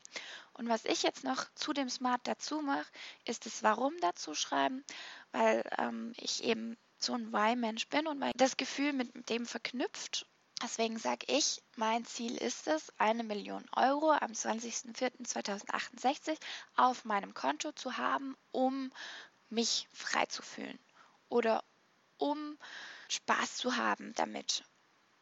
Und 0.54 0.70
was 0.70 0.86
ich 0.86 1.02
jetzt 1.04 1.24
noch 1.24 1.46
zu 1.56 1.74
dem 1.74 1.90
Smart 1.90 2.22
dazu 2.26 2.62
mache, 2.62 2.86
ist 3.26 3.46
das 3.46 3.64
Warum 3.64 3.94
dazu 4.02 4.34
schreiben, 4.34 4.84
weil 5.32 5.64
ähm, 5.78 6.14
ich 6.18 6.44
eben 6.44 6.78
so 6.98 7.14
ein 7.14 7.32
Why-Mensch 7.34 7.88
bin 7.90 8.08
und 8.08 8.24
das 8.36 8.58
Gefühl 8.58 8.94
mit 8.94 9.30
dem 9.30 9.46
verknüpft 9.46 10.26
Deswegen 10.64 10.98
sage 10.98 11.26
ich, 11.28 11.62
mein 11.76 12.06
Ziel 12.06 12.38
ist 12.38 12.68
es, 12.68 12.90
eine 12.98 13.24
Million 13.24 13.66
Euro 13.76 14.12
am 14.12 14.32
20.04.2068 14.32 16.38
auf 16.78 17.04
meinem 17.04 17.34
Konto 17.34 17.74
zu 17.74 17.98
haben, 17.98 18.38
um 18.52 18.94
mich 19.50 19.90
frei 19.92 20.26
zu 20.28 20.42
fühlen 20.42 20.80
oder 21.30 21.64
um 22.18 22.58
Spaß 23.10 23.58
zu 23.58 23.76
haben 23.78 24.14
damit 24.16 24.64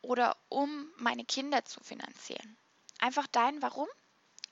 oder 0.01 0.37
um 0.49 0.91
meine 0.97 1.25
Kinder 1.25 1.65
zu 1.65 1.79
finanzieren. 1.83 2.57
Einfach 2.99 3.27
dein 3.27 3.61
Warum 3.61 3.87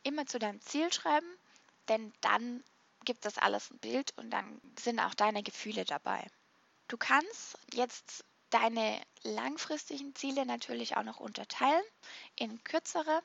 immer 0.03 0.25
zu 0.25 0.39
deinem 0.39 0.61
Ziel 0.61 0.91
schreiben, 0.91 1.27
denn 1.87 2.11
dann 2.21 2.63
gibt 3.05 3.25
das 3.25 3.37
alles 3.37 3.71
ein 3.71 3.79
Bild 3.79 4.17
und 4.17 4.29
dann 4.31 4.61
sind 4.79 4.99
auch 4.99 5.13
deine 5.13 5.43
Gefühle 5.43 5.85
dabei. 5.85 6.25
Du 6.87 6.97
kannst 6.97 7.57
jetzt 7.73 8.25
deine 8.49 9.01
langfristigen 9.23 10.13
Ziele 10.15 10.45
natürlich 10.45 10.97
auch 10.97 11.03
noch 11.03 11.19
unterteilen 11.19 11.83
in 12.35 12.63
kürzere. 12.63 13.21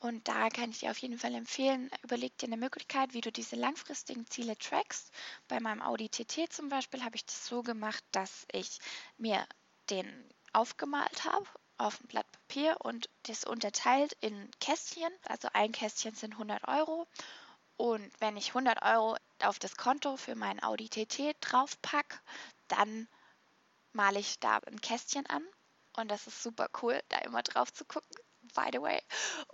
Und 0.00 0.26
da 0.28 0.48
kann 0.48 0.70
ich 0.70 0.80
dir 0.80 0.90
auf 0.90 0.98
jeden 0.98 1.18
Fall 1.18 1.34
empfehlen, 1.34 1.90
überleg 2.02 2.36
dir 2.38 2.46
eine 2.46 2.56
Möglichkeit, 2.56 3.12
wie 3.12 3.20
du 3.20 3.30
diese 3.30 3.54
langfristigen 3.56 4.26
Ziele 4.26 4.56
trackst. 4.56 5.12
Bei 5.46 5.60
meinem 5.60 5.82
Audi 5.82 6.08
TT 6.08 6.50
zum 6.50 6.68
Beispiel 6.70 7.04
habe 7.04 7.16
ich 7.16 7.26
das 7.26 7.46
so 7.46 7.62
gemacht, 7.62 8.02
dass 8.10 8.46
ich 8.50 8.78
mir 9.18 9.46
den 9.90 10.08
aufgemalt 10.54 11.24
habe 11.24 11.46
auf 11.76 12.00
ein 12.00 12.08
Blatt 12.08 12.26
Papier 12.32 12.76
und 12.80 13.08
das 13.24 13.44
unterteilt 13.44 14.16
in 14.20 14.50
Kästchen. 14.58 15.12
Also 15.28 15.48
ein 15.52 15.72
Kästchen 15.72 16.14
sind 16.14 16.32
100 16.34 16.66
Euro. 16.66 17.06
Und 17.76 18.10
wenn 18.20 18.36
ich 18.36 18.48
100 18.48 18.82
Euro 18.82 19.16
auf 19.42 19.58
das 19.58 19.76
Konto 19.76 20.16
für 20.16 20.34
meinen 20.34 20.62
Audi 20.62 20.88
TT 20.88 21.36
draufpacke, 21.40 22.18
dann 22.68 23.06
male 23.92 24.18
ich 24.20 24.38
da 24.40 24.58
ein 24.66 24.80
Kästchen 24.80 25.26
an 25.26 25.46
und 25.96 26.10
das 26.10 26.26
ist 26.26 26.42
super 26.42 26.68
cool, 26.82 27.00
da 27.10 27.18
immer 27.18 27.42
drauf 27.42 27.72
zu 27.72 27.84
gucken. 27.84 28.16
By 28.52 28.68
the 28.72 28.80
way. 28.80 29.00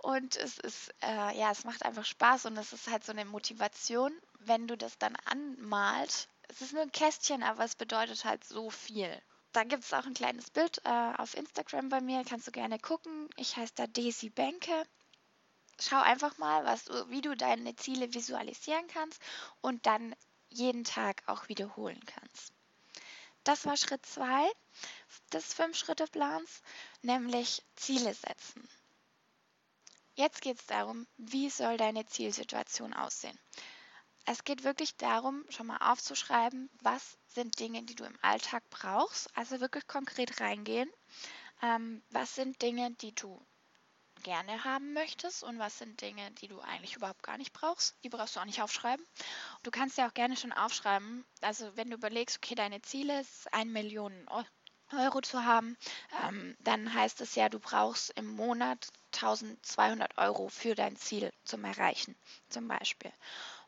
Und 0.01 0.35
es 0.35 0.57
ist, 0.57 0.93
äh, 1.01 1.37
ja, 1.37 1.51
es 1.51 1.63
macht 1.63 1.83
einfach 1.83 2.05
Spaß 2.05 2.45
und 2.45 2.57
es 2.57 2.73
ist 2.73 2.87
halt 2.87 3.03
so 3.03 3.11
eine 3.11 3.25
Motivation, 3.25 4.11
wenn 4.39 4.67
du 4.67 4.77
das 4.77 4.97
dann 4.97 5.15
anmalst. 5.25 6.29
Es 6.49 6.61
ist 6.61 6.73
nur 6.73 6.81
ein 6.81 6.91
Kästchen, 6.91 7.43
aber 7.43 7.63
es 7.63 7.75
bedeutet 7.75 8.25
halt 8.25 8.43
so 8.43 8.69
viel. 8.69 9.21
Da 9.53 9.63
gibt 9.63 9.83
es 9.83 9.93
auch 9.93 10.05
ein 10.05 10.13
kleines 10.13 10.49
Bild 10.49 10.81
äh, 10.85 11.13
auf 11.17 11.35
Instagram 11.35 11.89
bei 11.89 12.01
mir, 12.01 12.23
kannst 12.23 12.47
du 12.47 12.51
gerne 12.51 12.79
gucken. 12.79 13.29
Ich 13.37 13.55
heiße 13.57 13.73
da 13.75 13.87
Daisy 13.87 14.29
Benke. 14.29 14.83
Schau 15.79 15.99
einfach 15.99 16.37
mal, 16.37 16.65
was, 16.65 16.85
wie 17.09 17.21
du 17.21 17.35
deine 17.35 17.75
Ziele 17.75 18.13
visualisieren 18.13 18.87
kannst 18.87 19.21
und 19.61 19.85
dann 19.85 20.15
jeden 20.49 20.83
Tag 20.83 21.23
auch 21.27 21.49
wiederholen 21.49 22.03
kannst. 22.05 22.53
Das 23.43 23.65
war 23.65 23.77
Schritt 23.77 24.05
2 24.05 24.51
des 25.31 25.53
Fünf-Schritte-Plans, 25.53 26.61
nämlich 27.01 27.63
Ziele 27.75 28.13
setzen. 28.13 28.67
Jetzt 30.17 30.41
geht 30.41 30.59
es 30.59 30.65
darum, 30.65 31.05
wie 31.17 31.47
soll 31.51 31.77
deine 31.77 32.07
Zielsituation 32.07 32.95
aussehen. 32.95 33.37
Es 34.25 34.43
geht 34.43 34.63
wirklich 34.63 34.97
darum, 34.97 35.45
schon 35.49 35.67
mal 35.67 35.77
aufzuschreiben, 35.77 36.71
was 36.81 37.19
sind 37.27 37.59
Dinge, 37.59 37.83
die 37.83 37.93
du 37.93 38.03
im 38.03 38.17
Alltag 38.23 38.63
brauchst, 38.71 39.29
also 39.37 39.59
wirklich 39.59 39.85
konkret 39.85 40.41
reingehen. 40.41 40.89
Ähm, 41.61 42.01
was 42.09 42.33
sind 42.33 42.59
Dinge, 42.63 42.89
die 42.95 43.13
du 43.13 43.39
gerne 44.23 44.63
haben 44.63 44.93
möchtest 44.93 45.43
und 45.43 45.59
was 45.59 45.77
sind 45.77 46.01
Dinge, 46.01 46.31
die 46.31 46.47
du 46.47 46.59
eigentlich 46.61 46.95
überhaupt 46.95 47.21
gar 47.21 47.37
nicht 47.37 47.53
brauchst. 47.53 47.95
Die 48.03 48.09
brauchst 48.09 48.35
du 48.35 48.39
auch 48.39 48.45
nicht 48.45 48.63
aufschreiben. 48.63 49.05
Du 49.61 49.69
kannst 49.69 49.99
ja 49.99 50.09
auch 50.09 50.15
gerne 50.15 50.35
schon 50.35 50.51
aufschreiben. 50.51 51.25
Also 51.41 51.77
wenn 51.77 51.91
du 51.91 51.95
überlegst, 51.95 52.37
okay, 52.37 52.55
deine 52.55 52.81
Ziele 52.81 53.21
ist 53.21 53.53
1 53.53 53.71
Million 53.71 54.27
Euro 54.91 55.21
zu 55.21 55.45
haben, 55.45 55.77
ähm, 56.23 56.57
dann 56.59 56.91
heißt 56.91 57.21
es 57.21 57.35
ja, 57.35 57.49
du 57.49 57.59
brauchst 57.59 58.09
im 58.17 58.25
Monat 58.35 58.87
1200 59.17 60.17
Euro 60.17 60.47
für 60.49 60.75
dein 60.75 60.95
Ziel 60.95 61.31
zum 61.43 61.63
Erreichen, 61.63 62.15
zum 62.49 62.67
Beispiel. 62.67 63.11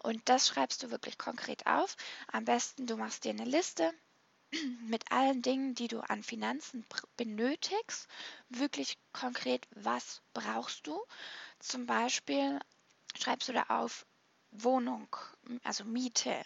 Und 0.02 0.30
das 0.30 0.48
schreibst 0.48 0.84
du 0.84 0.92
wirklich 0.92 1.18
konkret 1.18 1.66
auf. 1.68 1.98
Am 2.32 2.46
besten, 2.46 2.88
du 2.88 2.96
machst 2.96 3.26
dir 3.26 3.32
eine 3.32 3.46
Liste 3.46 3.92
mit 4.82 5.12
allen 5.12 5.42
Dingen, 5.42 5.76
die 5.76 5.88
du 5.88 6.00
an 6.00 6.24
Finanzen 6.24 6.86
benötigst, 7.18 8.08
wirklich 8.50 8.98
konkret, 9.12 9.68
was 9.72 10.22
brauchst 10.34 10.88
du. 10.88 11.04
Zum 11.60 11.86
Beispiel 11.86 12.60
schreibst 13.20 13.50
du 13.50 13.54
da 13.54 13.64
auf 13.70 14.06
Wohnung, 14.52 15.16
also 15.64 15.84
Miete. 15.84 16.44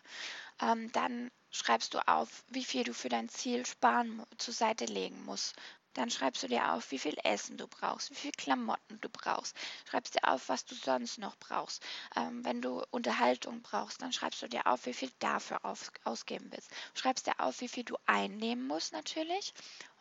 Ähm, 0.62 0.92
dann 0.92 1.32
schreibst 1.52 1.94
du 1.94 2.08
auf, 2.08 2.44
wie 2.48 2.66
viel 2.66 2.84
du 2.84 2.94
für 2.94 3.10
dein 3.10 3.30
Ziel 3.30 3.66
sparen 3.66 4.24
zur 4.38 4.54
Seite 4.54 4.86
legen 4.86 5.24
musst. 5.24 5.56
Dann 5.94 6.10
schreibst 6.10 6.44
du 6.44 6.48
dir 6.48 6.74
auf, 6.74 6.92
wie 6.92 7.00
viel 7.00 7.16
Essen 7.24 7.58
du 7.58 7.68
brauchst, 7.68 8.12
wie 8.12 8.16
viel 8.16 8.32
Klamotten 8.32 9.00
du 9.02 9.10
brauchst. 9.10 9.56
Schreibst 9.90 10.16
dir 10.16 10.28
auf, 10.28 10.50
was 10.50 10.66
du 10.66 10.76
sonst 10.76 11.18
noch 11.18 11.36
brauchst. 11.38 11.84
Ähm, 12.16 12.44
wenn 12.44 12.62
du 12.62 12.84
Unterhaltung 12.92 13.62
brauchst, 13.62 14.02
dann 14.02 14.14
schreibst 14.14 14.42
du 14.42 14.48
dir 14.48 14.68
auf, 14.68 14.86
wie 14.86 14.94
viel 14.94 15.12
dafür 15.20 15.64
auf, 15.66 15.92
ausgeben 16.04 16.48
willst. 16.52 16.72
Schreibst 16.96 17.28
dir 17.28 17.40
auf, 17.40 17.62
wie 17.62 17.68
viel 17.68 17.84
du 17.84 17.96
einnehmen 18.06 18.66
musst 18.66 18.94
natürlich. 18.94 19.54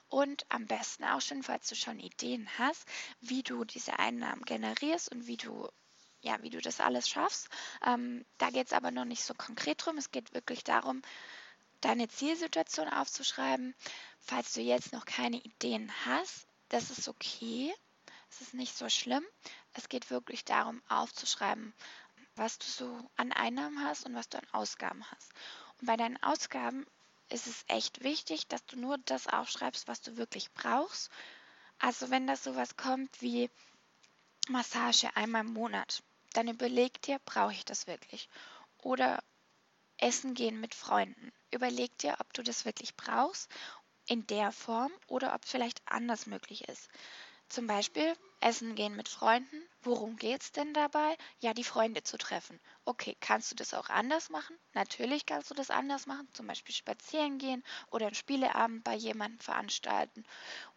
Und 0.08 0.44
am 0.50 0.66
besten 0.66 1.04
auch 1.04 1.22
schon, 1.22 1.42
falls 1.42 1.68
du 1.68 1.74
schon 1.74 1.98
Ideen 1.98 2.48
hast, 2.58 2.86
wie 3.20 3.42
du 3.42 3.64
diese 3.64 3.98
Einnahmen 3.98 4.42
generierst 4.42 5.10
und 5.10 5.26
wie 5.26 5.38
du 5.38 5.68
ja, 6.22 6.40
wie 6.42 6.50
du 6.50 6.60
das 6.60 6.80
alles 6.80 7.08
schaffst. 7.08 7.48
Ähm, 7.84 8.24
da 8.38 8.50
geht 8.50 8.68
es 8.68 8.72
aber 8.72 8.90
noch 8.90 9.04
nicht 9.04 9.24
so 9.24 9.34
konkret 9.34 9.84
drum. 9.84 9.98
Es 9.98 10.12
geht 10.12 10.32
wirklich 10.34 10.62
darum, 10.64 11.02
deine 11.80 12.08
Zielsituation 12.08 12.88
aufzuschreiben. 12.88 13.74
Falls 14.24 14.52
du 14.52 14.60
jetzt 14.60 14.92
noch 14.92 15.04
keine 15.04 15.38
Ideen 15.38 15.92
hast, 16.06 16.46
das 16.68 16.90
ist 16.90 17.08
okay. 17.08 17.74
Es 18.30 18.40
ist 18.40 18.54
nicht 18.54 18.76
so 18.76 18.88
schlimm. 18.88 19.24
Es 19.74 19.88
geht 19.88 20.10
wirklich 20.10 20.44
darum, 20.44 20.80
aufzuschreiben, 20.88 21.74
was 22.36 22.58
du 22.58 22.66
so 22.66 23.10
an 23.16 23.32
Einnahmen 23.32 23.84
hast 23.84 24.06
und 24.06 24.14
was 24.14 24.28
du 24.28 24.38
an 24.38 24.46
Ausgaben 24.52 25.04
hast. 25.10 25.32
Und 25.80 25.86
bei 25.86 25.96
deinen 25.96 26.22
Ausgaben 26.22 26.86
ist 27.30 27.48
es 27.48 27.64
echt 27.66 28.04
wichtig, 28.04 28.46
dass 28.46 28.64
du 28.66 28.78
nur 28.78 28.96
das 28.98 29.26
aufschreibst, 29.26 29.88
was 29.88 30.00
du 30.00 30.16
wirklich 30.16 30.52
brauchst. 30.52 31.10
Also 31.78 32.10
wenn 32.10 32.26
das 32.28 32.44
sowas 32.44 32.76
kommt 32.76 33.20
wie 33.20 33.50
Massage 34.48 35.14
einmal 35.16 35.42
im 35.42 35.52
Monat, 35.52 36.02
dann 36.32 36.48
überleg 36.48 37.02
dir, 37.02 37.18
brauche 37.24 37.52
ich 37.52 37.64
das 37.64 37.88
wirklich? 37.88 38.28
Oder 38.78 39.22
Essen 39.98 40.34
gehen 40.34 40.60
mit 40.60 40.74
Freunden. 40.74 41.32
Überleg 41.50 41.96
dir, 41.98 42.16
ob 42.18 42.32
du 42.32 42.42
das 42.42 42.64
wirklich 42.64 42.96
brauchst 42.96 43.50
in 44.06 44.26
der 44.26 44.52
Form 44.52 44.92
oder 45.06 45.34
ob 45.34 45.44
es 45.44 45.50
vielleicht 45.50 45.82
anders 45.86 46.26
möglich 46.26 46.68
ist. 46.68 46.88
Zum 47.48 47.66
Beispiel 47.66 48.14
Essen 48.40 48.74
gehen 48.74 48.96
mit 48.96 49.08
Freunden. 49.08 49.62
Worum 49.82 50.16
geht 50.16 50.42
es 50.42 50.52
denn 50.52 50.72
dabei? 50.72 51.16
Ja, 51.40 51.52
die 51.52 51.64
Freunde 51.64 52.02
zu 52.02 52.16
treffen. 52.16 52.58
Okay, 52.86 53.16
kannst 53.20 53.50
du 53.50 53.54
das 53.54 53.74
auch 53.74 53.90
anders 53.90 54.30
machen? 54.30 54.56
Natürlich 54.72 55.26
kannst 55.26 55.50
du 55.50 55.54
das 55.54 55.70
anders 55.70 56.06
machen. 56.06 56.28
Zum 56.32 56.46
Beispiel 56.46 56.74
spazieren 56.74 57.38
gehen 57.38 57.62
oder 57.90 58.06
einen 58.06 58.14
Spieleabend 58.14 58.84
bei 58.84 58.94
jemandem 58.94 59.40
veranstalten 59.40 60.24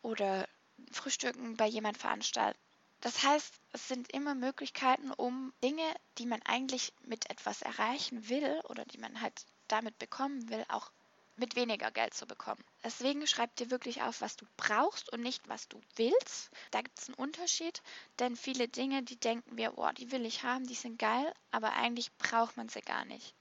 oder 0.02 0.48
Frühstücken 0.92 1.56
bei 1.58 1.68
jemandem 1.68 2.02
veranstalten. 2.02 2.60
Das 3.02 3.24
heißt, 3.24 3.54
es 3.72 3.88
sind 3.88 4.12
immer 4.12 4.36
Möglichkeiten, 4.36 5.12
um 5.12 5.54
Dinge, 5.64 5.84
die 6.18 6.26
man 6.26 6.42
eigentlich 6.44 6.94
mit 7.04 7.30
etwas 7.30 7.62
erreichen 7.62 8.30
will 8.30 8.62
oder 8.68 8.84
die 8.86 8.98
man 8.98 9.22
halt 9.22 9.46
damit 9.68 9.98
bekommen 9.98 10.50
will, 10.50 10.66
auch 10.70 10.92
mit 11.38 11.56
weniger 11.56 11.92
Geld 11.92 12.14
zu 12.14 12.26
bekommen. 12.26 12.64
Deswegen 12.84 13.26
schreib 13.28 13.56
dir 13.56 13.72
wirklich 13.72 14.02
auf, 14.02 14.22
was 14.22 14.36
du 14.38 14.46
brauchst 14.58 15.12
und 15.12 15.22
nicht, 15.22 15.48
was 15.48 15.68
du 15.68 15.80
willst. 15.96 16.52
Da 16.72 16.82
gibt 16.82 17.00
es 17.00 17.08
einen 17.08 17.16
Unterschied, 17.16 17.82
denn 18.20 18.36
viele 18.36 18.68
Dinge, 18.68 19.04
die 19.04 19.20
denken 19.20 19.58
wir, 19.58 19.78
oh, 19.78 19.92
die 19.92 20.12
will 20.12 20.26
ich 20.26 20.44
haben, 20.44 20.66
die 20.66 20.76
sind 20.76 21.00
geil, 21.00 21.34
aber 21.52 21.74
eigentlich 21.74 22.16
braucht 22.18 22.58
man 22.58 22.70
sie 22.70 22.82
gar 22.82 23.06
nicht. 23.06 23.36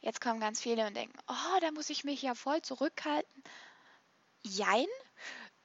Jetzt 0.00 0.20
kommen 0.20 0.40
ganz 0.40 0.60
viele 0.60 0.86
und 0.86 0.94
denken, 0.94 1.18
oh, 1.28 1.60
da 1.60 1.70
muss 1.72 1.90
ich 1.90 2.04
mich 2.04 2.22
ja 2.22 2.34
voll 2.34 2.62
zurückhalten. 2.62 3.42
Jein, 4.42 4.86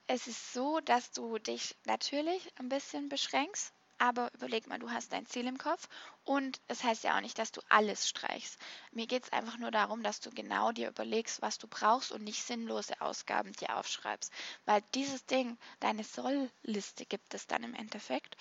es 0.07 0.27
ist 0.27 0.53
so, 0.53 0.79
dass 0.79 1.11
du 1.11 1.37
dich 1.37 1.75
natürlich 1.85 2.51
ein 2.57 2.69
bisschen 2.69 3.09
beschränkst, 3.09 3.73
aber 4.01 4.33
überleg 4.33 4.65
mal, 4.65 4.79
du 4.79 4.89
hast 4.89 5.13
dein 5.13 5.27
Ziel 5.27 5.45
im 5.45 5.59
Kopf 5.59 5.87
und 6.23 6.59
es 6.67 6.83
heißt 6.83 7.03
ja 7.03 7.15
auch 7.15 7.21
nicht, 7.21 7.37
dass 7.37 7.51
du 7.51 7.61
alles 7.69 8.09
streichst. 8.09 8.57
Mir 8.91 9.05
geht 9.05 9.25
es 9.25 9.31
einfach 9.31 9.59
nur 9.59 9.69
darum, 9.69 10.01
dass 10.01 10.19
du 10.19 10.31
genau 10.31 10.71
dir 10.71 10.89
überlegst, 10.89 11.43
was 11.43 11.59
du 11.59 11.67
brauchst 11.67 12.11
und 12.11 12.23
nicht 12.23 12.43
sinnlose 12.43 12.99
Ausgaben 12.99 13.53
dir 13.53 13.77
aufschreibst. 13.77 14.33
Weil 14.65 14.81
dieses 14.95 15.27
Ding, 15.27 15.55
deine 15.81 16.03
Soll-Liste 16.03 17.05
gibt 17.05 17.35
es 17.35 17.45
dann 17.45 17.63
im 17.63 17.75
Endeffekt. 17.75 18.37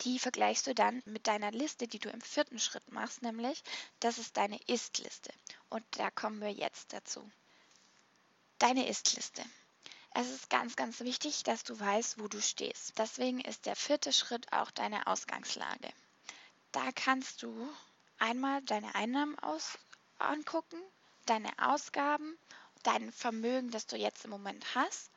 Die 0.00 0.18
vergleichst 0.18 0.66
du 0.66 0.74
dann 0.74 1.02
mit 1.04 1.26
deiner 1.26 1.50
Liste, 1.50 1.86
die 1.86 1.98
du 1.98 2.08
im 2.08 2.22
vierten 2.22 2.58
Schritt 2.58 2.90
machst, 2.90 3.20
nämlich 3.20 3.62
das 4.00 4.16
ist 4.16 4.38
deine 4.38 4.58
Ist-Liste. 4.66 5.30
Und 5.68 5.84
da 5.90 6.10
kommen 6.10 6.40
wir 6.40 6.50
jetzt 6.50 6.94
dazu. 6.94 7.30
Deine 8.58 8.88
Ist-Liste. 8.88 9.44
Es 10.16 10.30
ist 10.30 10.48
ganz, 10.48 10.76
ganz 10.76 11.00
wichtig, 11.00 11.42
dass 11.42 11.64
du 11.64 11.78
weißt, 11.78 12.20
wo 12.20 12.28
du 12.28 12.40
stehst. 12.40 12.96
Deswegen 12.98 13.40
ist 13.40 13.66
der 13.66 13.74
vierte 13.74 14.12
Schritt 14.12 14.52
auch 14.52 14.70
deine 14.70 15.08
Ausgangslage. 15.08 15.88
Da 16.70 16.92
kannst 16.94 17.42
du 17.42 17.68
einmal 18.18 18.62
deine 18.62 18.94
Einnahmen 18.94 19.36
aus 19.40 19.76
angucken, 20.20 20.80
deine 21.26 21.50
Ausgaben, 21.58 22.38
dein 22.84 23.10
Vermögen, 23.10 23.72
das 23.72 23.86
du 23.86 23.96
jetzt 23.96 24.24
im 24.24 24.30
Moment 24.30 24.76
hast 24.76 25.10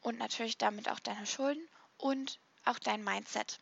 und 0.00 0.16
natürlich 0.18 0.56
damit 0.58 0.88
auch 0.88 1.00
deine 1.00 1.26
Schulden 1.26 1.68
und 1.98 2.38
auch 2.64 2.78
dein 2.78 3.02
Mindset. 3.02 3.58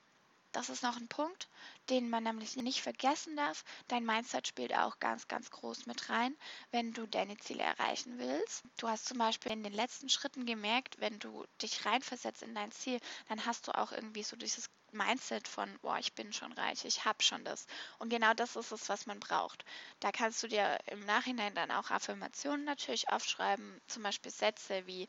Das 0.54 0.68
ist 0.68 0.84
noch 0.84 0.96
ein 0.96 1.08
Punkt, 1.08 1.49
den 1.90 2.08
man 2.08 2.23
nämlich 2.23 2.54
nicht 2.54 2.80
vergessen 2.80 3.34
darf. 3.34 3.64
Dein 3.88 4.06
Mindset 4.06 4.46
spielt 4.46 4.73
auch 4.73 5.00
ganz, 5.00 5.26
ganz 5.26 5.50
groß 5.50 5.87
mit 5.87 6.08
rein, 6.11 6.37
wenn 6.70 6.92
du 6.92 7.08
deine 7.08 7.37
Ziele 7.38 7.64
erreichen 7.64 8.18
willst. 8.18 8.62
Du 8.76 8.88
hast 8.88 9.06
zum 9.06 9.18
Beispiel 9.18 9.50
in 9.50 9.64
den 9.64 9.73
letzten 9.73 10.08
Schritten 10.08 10.46
gemerkt, 10.46 11.00
wenn 11.00 11.18
du 11.18 11.44
dich 11.61 11.84
reinversetzt 11.84 12.44
in 12.44 12.54
dein 12.54 12.70
Ziel, 12.70 13.00
dann 13.28 13.44
hast 13.44 13.66
du 13.66 13.76
auch 13.76 13.90
irgendwie 13.90 14.23
so 14.23 14.37
dieses 14.37 14.70
Mindset 14.92 15.49
von, 15.49 15.76
boah, 15.82 15.99
ich 15.99 16.14
bin 16.14 16.32
schon 16.32 16.52
reich, 16.52 16.84
ich 16.84 17.04
habe 17.04 17.20
schon 17.25 17.44
das. 17.44 17.66
Und 17.99 18.11
genau 18.11 18.32
das 18.32 18.54
ist 18.54 18.70
es, 18.70 18.88
was 18.88 19.06
man 19.06 19.18
braucht. 19.18 19.64
Da 19.99 20.12
kannst 20.12 20.40
du 20.44 20.46
dir 20.46 20.78
im 20.87 21.00
Nachhinein 21.00 21.56
dann 21.56 21.73
auch 21.73 21.90
Affirmationen 21.90 22.64
natürlich 22.64 23.08
aufschreiben, 23.08 23.80
zum 23.88 24.04
Beispiel 24.04 24.30
Sätze 24.30 24.87
wie, 24.87 25.08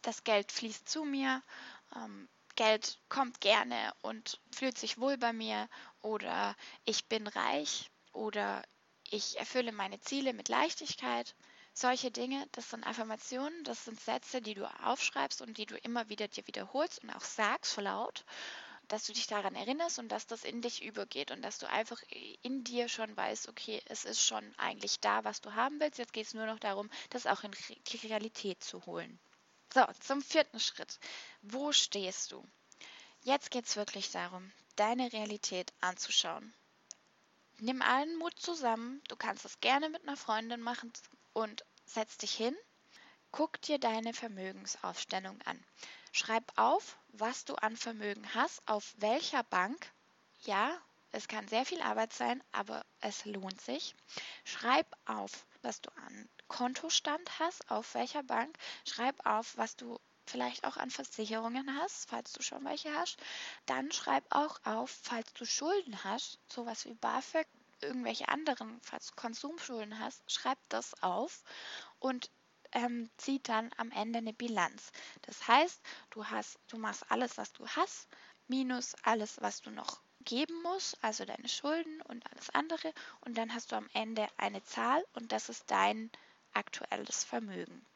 das 0.00 0.24
Geld 0.24 0.52
fließt 0.52 0.88
zu 0.88 1.04
mir, 1.04 1.42
ähm, 1.94 2.28
Geld 2.56 2.98
kommt 3.08 3.40
gerne 3.40 3.92
und 4.02 4.40
fühlt 4.50 4.78
sich 4.78 4.98
wohl 4.98 5.18
bei 5.18 5.32
mir 5.32 5.68
oder 6.00 6.56
ich 6.84 7.06
bin 7.06 7.26
reich 7.26 7.90
oder 8.12 8.62
ich 9.10 9.38
erfülle 9.38 9.72
meine 9.72 10.00
Ziele 10.00 10.32
mit 10.32 10.48
Leichtigkeit. 10.48 11.36
Solche 11.74 12.10
Dinge, 12.10 12.46
das 12.52 12.70
sind 12.70 12.86
Affirmationen, 12.86 13.62
das 13.64 13.84
sind 13.84 14.00
Sätze, 14.00 14.40
die 14.40 14.54
du 14.54 14.66
aufschreibst 14.82 15.42
und 15.42 15.58
die 15.58 15.66
du 15.66 15.76
immer 15.76 16.08
wieder 16.08 16.28
dir 16.28 16.46
wiederholst 16.46 17.02
und 17.02 17.10
auch 17.10 17.20
sagst 17.20 17.76
laut, 17.76 18.24
dass 18.88 19.04
du 19.04 19.12
dich 19.12 19.26
daran 19.26 19.54
erinnerst 19.54 19.98
und 19.98 20.08
dass 20.08 20.26
das 20.26 20.44
in 20.44 20.62
dich 20.62 20.82
übergeht 20.82 21.30
und 21.30 21.42
dass 21.42 21.58
du 21.58 21.68
einfach 21.68 22.00
in 22.42 22.64
dir 22.64 22.88
schon 22.88 23.14
weißt, 23.16 23.48
okay, 23.48 23.82
es 23.86 24.04
ist 24.04 24.22
schon 24.22 24.54
eigentlich 24.56 25.00
da, 25.00 25.24
was 25.24 25.40
du 25.42 25.54
haben 25.54 25.78
willst. 25.80 25.98
Jetzt 25.98 26.12
geht 26.14 26.26
es 26.26 26.34
nur 26.34 26.46
noch 26.46 26.58
darum, 26.58 26.88
das 27.10 27.26
auch 27.26 27.44
in 27.44 27.52
die 27.88 27.96
Realität 27.98 28.64
zu 28.64 28.86
holen. 28.86 29.18
So, 29.72 29.84
zum 30.00 30.22
vierten 30.22 30.60
Schritt. 30.60 30.98
Wo 31.42 31.72
stehst 31.72 32.32
du? 32.32 32.42
Jetzt 33.22 33.50
geht 33.50 33.66
es 33.66 33.76
wirklich 33.76 34.10
darum, 34.10 34.52
deine 34.76 35.12
Realität 35.12 35.72
anzuschauen. 35.80 36.54
Nimm 37.58 37.82
allen 37.82 38.16
Mut 38.16 38.38
zusammen. 38.38 39.02
Du 39.08 39.16
kannst 39.16 39.44
es 39.44 39.60
gerne 39.60 39.88
mit 39.88 40.02
einer 40.02 40.16
Freundin 40.16 40.60
machen 40.60 40.92
und 41.32 41.64
setz 41.86 42.18
dich 42.18 42.34
hin. 42.34 42.54
Guck 43.32 43.60
dir 43.62 43.78
deine 43.78 44.14
Vermögensaufstellung 44.14 45.40
an. 45.42 45.62
Schreib 46.12 46.52
auf, 46.56 46.96
was 47.08 47.44
du 47.44 47.54
an 47.56 47.76
Vermögen 47.76 48.34
hast, 48.34 48.62
auf 48.66 48.94
welcher 48.98 49.42
Bank. 49.42 49.92
Ja, 50.44 50.80
es 51.12 51.28
kann 51.28 51.48
sehr 51.48 51.64
viel 51.64 51.80
Arbeit 51.80 52.12
sein, 52.12 52.42
aber 52.52 52.84
es 53.00 53.24
lohnt 53.24 53.60
sich. 53.60 53.94
Schreib 54.44 54.86
auf, 55.06 55.46
was 55.62 55.80
du 55.80 55.90
an 55.96 56.28
Kontostand 56.48 57.38
hast, 57.38 57.70
auf 57.70 57.94
welcher 57.94 58.22
Bank. 58.22 58.56
Schreib 58.84 59.24
auf, 59.24 59.56
was 59.56 59.76
du 59.76 59.98
vielleicht 60.26 60.64
auch 60.64 60.76
an 60.76 60.90
Versicherungen 60.90 61.78
hast, 61.78 62.08
falls 62.08 62.32
du 62.32 62.42
schon 62.42 62.64
welche 62.64 62.92
hast. 62.92 63.18
Dann 63.66 63.92
schreib 63.92 64.24
auch 64.30 64.58
auf, 64.64 64.90
falls 65.02 65.32
du 65.34 65.44
Schulden 65.44 66.04
hast, 66.04 66.38
sowas 66.52 66.84
wie 66.84 66.94
BAföG, 66.94 67.46
irgendwelche 67.80 68.28
anderen, 68.28 68.80
falls 68.82 69.06
du 69.06 69.14
Konsumschulden 69.14 69.98
hast, 69.98 70.22
schreib 70.30 70.58
das 70.68 71.02
auf 71.02 71.42
und 71.98 72.30
ähm, 72.72 73.08
zieht 73.16 73.48
dann 73.48 73.70
am 73.76 73.90
Ende 73.90 74.18
eine 74.18 74.32
Bilanz. 74.32 74.90
Das 75.22 75.46
heißt, 75.46 75.80
du 76.10 76.26
hast, 76.26 76.58
du 76.68 76.78
machst 76.78 77.10
alles, 77.10 77.36
was 77.38 77.52
du 77.52 77.66
hast, 77.68 78.08
minus 78.48 78.94
alles, 79.02 79.40
was 79.40 79.60
du 79.60 79.70
noch 79.70 80.00
geben 80.26 80.60
musst, 80.62 81.02
also 81.02 81.24
deine 81.24 81.48
Schulden 81.48 82.02
und 82.02 82.30
alles 82.30 82.50
andere, 82.50 82.92
und 83.22 83.38
dann 83.38 83.54
hast 83.54 83.72
du 83.72 83.76
am 83.76 83.88
Ende 83.94 84.28
eine 84.36 84.62
Zahl 84.62 85.02
und 85.14 85.32
das 85.32 85.48
ist 85.48 85.70
dein 85.70 86.10
aktuelles 86.52 87.24
Vermögen. 87.24 87.86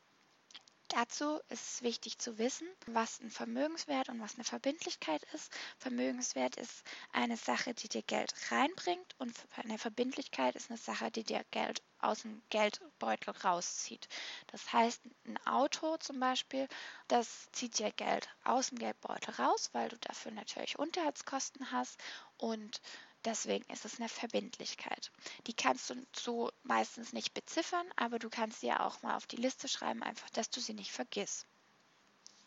Dazu 0.89 1.39
ist 1.51 1.75
es 1.75 1.83
wichtig 1.83 2.19
zu 2.19 2.39
wissen, 2.39 2.67
was 2.87 3.21
ein 3.21 3.31
Vermögenswert 3.31 4.09
und 4.09 4.21
was 4.21 4.35
eine 4.35 4.45
Verbindlichkeit 4.45 5.23
ist. 5.35 5.53
Vermögenswert 5.79 6.57
ist 6.57 6.83
eine 7.13 7.37
Sache, 7.37 7.75
die 7.75 7.89
dir 7.89 8.03
Geld 8.03 8.35
reinbringt 8.51 9.15
und 9.19 9.33
eine 9.57 9.79
Verbindlichkeit 9.79 10.57
ist 10.57 10.69
eine 10.69 10.79
Sache, 10.79 11.13
die 11.13 11.23
dir 11.23 11.45
Geld 11.53 11.81
aus 12.03 12.23
dem 12.23 12.43
Geldbeutel 12.51 13.35
rauszieht. 13.45 14.09
Das 14.49 14.73
heißt, 14.73 15.03
ein 15.27 15.39
Auto 15.47 15.97
zum 15.99 16.21
Beispiel, 16.21 16.69
das 17.09 17.51
zieht 17.53 17.79
dir 17.79 17.93
Geld 17.93 18.29
aus 18.45 18.69
dem 18.69 18.79
Geldbeutel 18.79 19.35
raus, 19.35 19.71
weil 19.73 19.89
du 19.89 19.99
dafür 19.99 20.33
natürlich 20.33 20.79
Unterhaltskosten 20.79 21.73
hast 21.73 22.01
und 22.37 22.81
Deswegen 23.27 23.71
ist 23.71 23.85
es 23.85 24.01
eine 24.01 24.09
Verbindlichkeit. 24.09 25.11
Die 25.47 25.53
kannst 25.53 25.91
du 25.91 26.07
so 26.17 26.51
meistens 26.63 27.13
nicht 27.13 27.35
beziffern, 27.35 27.87
aber 27.97 28.19
du 28.19 28.31
kannst 28.31 28.61
sie 28.61 28.69
ja 28.69 28.81
auch 28.81 29.03
mal 29.03 29.15
auf 29.15 29.27
die 29.27 29.37
Liste 29.37 29.69
schreiben, 29.69 30.03
einfach, 30.03 30.31
dass 30.31 30.49
du 30.49 30.61
sie 30.61 30.73
nicht 30.73 30.91
vergisst. 30.91 31.47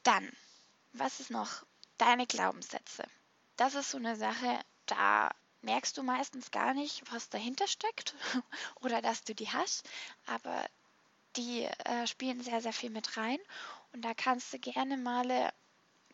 Dann, 0.01 0.31
was 0.93 1.19
ist 1.19 1.29
noch? 1.29 1.63
Deine 1.99 2.25
Glaubenssätze. 2.25 3.03
Das 3.55 3.75
ist 3.75 3.91
so 3.91 3.97
eine 3.97 4.15
Sache, 4.15 4.59
da 4.87 5.29
merkst 5.63 5.97
du 5.97 6.03
meistens 6.03 6.51
gar 6.51 6.73
nicht, 6.73 7.03
was 7.11 7.29
dahinter 7.29 7.67
steckt 7.67 8.15
oder 8.81 9.01
dass 9.01 9.23
du 9.23 9.33
die 9.33 9.49
hast, 9.49 9.89
aber 10.27 10.65
die 11.35 11.63
äh, 11.63 12.07
spielen 12.07 12.41
sehr, 12.41 12.61
sehr 12.61 12.73
viel 12.73 12.89
mit 12.89 13.17
rein. 13.17 13.39
Und 13.91 14.03
da 14.03 14.13
kannst 14.13 14.53
du 14.53 14.59
gerne 14.59 14.97
mal 14.97 15.51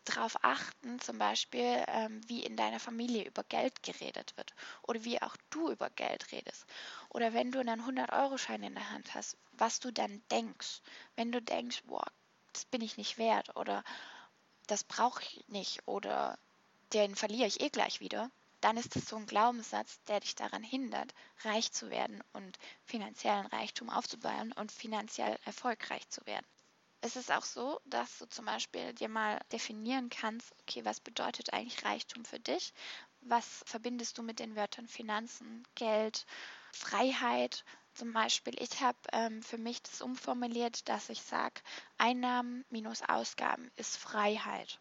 darauf 0.04 0.42
achten, 0.42 0.98
zum 1.00 1.18
Beispiel, 1.18 1.84
ähm, 1.88 2.20
wie 2.26 2.42
in 2.42 2.56
deiner 2.56 2.80
Familie 2.80 3.24
über 3.26 3.44
Geld 3.44 3.82
geredet 3.82 4.36
wird 4.36 4.54
oder 4.82 5.04
wie 5.04 5.20
auch 5.20 5.36
du 5.50 5.70
über 5.70 5.90
Geld 5.90 6.32
redest. 6.32 6.64
Oder 7.10 7.34
wenn 7.34 7.52
du 7.52 7.60
einen 7.60 7.82
100-Euro-Schein 7.82 8.62
in 8.62 8.74
der 8.74 8.90
Hand 8.90 9.14
hast, 9.14 9.36
was 9.52 9.80
du 9.80 9.92
dann 9.92 10.22
denkst. 10.30 10.80
Wenn 11.16 11.32
du 11.32 11.42
denkst, 11.42 11.82
boah, 11.84 12.06
das 12.52 12.64
bin 12.64 12.80
ich 12.80 12.96
nicht 12.96 13.18
wert 13.18 13.54
oder 13.56 13.84
das 14.66 14.84
brauche 14.84 15.22
ich 15.22 15.44
nicht 15.48 15.86
oder 15.86 16.38
den 16.92 17.14
verliere 17.14 17.46
ich 17.46 17.60
eh 17.60 17.68
gleich 17.68 18.00
wieder, 18.00 18.30
dann 18.60 18.76
ist 18.76 18.96
es 18.96 19.06
so 19.08 19.16
ein 19.16 19.26
Glaubenssatz, 19.26 20.02
der 20.04 20.20
dich 20.20 20.34
daran 20.34 20.62
hindert, 20.62 21.14
reich 21.42 21.72
zu 21.72 21.90
werden 21.90 22.22
und 22.32 22.58
finanziellen 22.84 23.46
Reichtum 23.46 23.90
aufzubauen 23.90 24.52
und 24.52 24.72
finanziell 24.72 25.38
erfolgreich 25.44 26.08
zu 26.08 26.24
werden 26.26 26.46
es 27.02 27.16
ist 27.16 27.32
auch 27.32 27.44
so, 27.44 27.80
dass 27.86 28.18
du 28.18 28.26
zum 28.26 28.44
Beispiel 28.44 28.92
dir 28.92 29.08
mal 29.08 29.40
definieren 29.52 30.10
kannst, 30.10 30.52
okay, 30.60 30.84
was 30.84 31.00
bedeutet 31.00 31.52
eigentlich 31.52 31.84
Reichtum 31.84 32.24
für 32.24 32.38
dich? 32.38 32.72
Was 33.22 33.62
verbindest 33.66 34.18
du 34.18 34.22
mit 34.22 34.38
den 34.38 34.54
Wörtern 34.56 34.86
Finanzen, 34.86 35.66
Geld, 35.74 36.26
Freiheit? 36.72 37.64
Zum 37.94 38.12
Beispiel, 38.12 38.54
ich 38.62 38.80
habe 38.80 38.98
ähm, 39.12 39.42
für 39.42 39.58
mich 39.58 39.82
das 39.82 40.00
umformuliert, 40.00 40.88
dass 40.88 41.08
ich 41.08 41.22
sage, 41.22 41.60
Einnahmen 41.98 42.64
minus 42.70 43.02
Ausgaben 43.02 43.70
ist 43.76 43.96
Freiheit. 43.96 44.78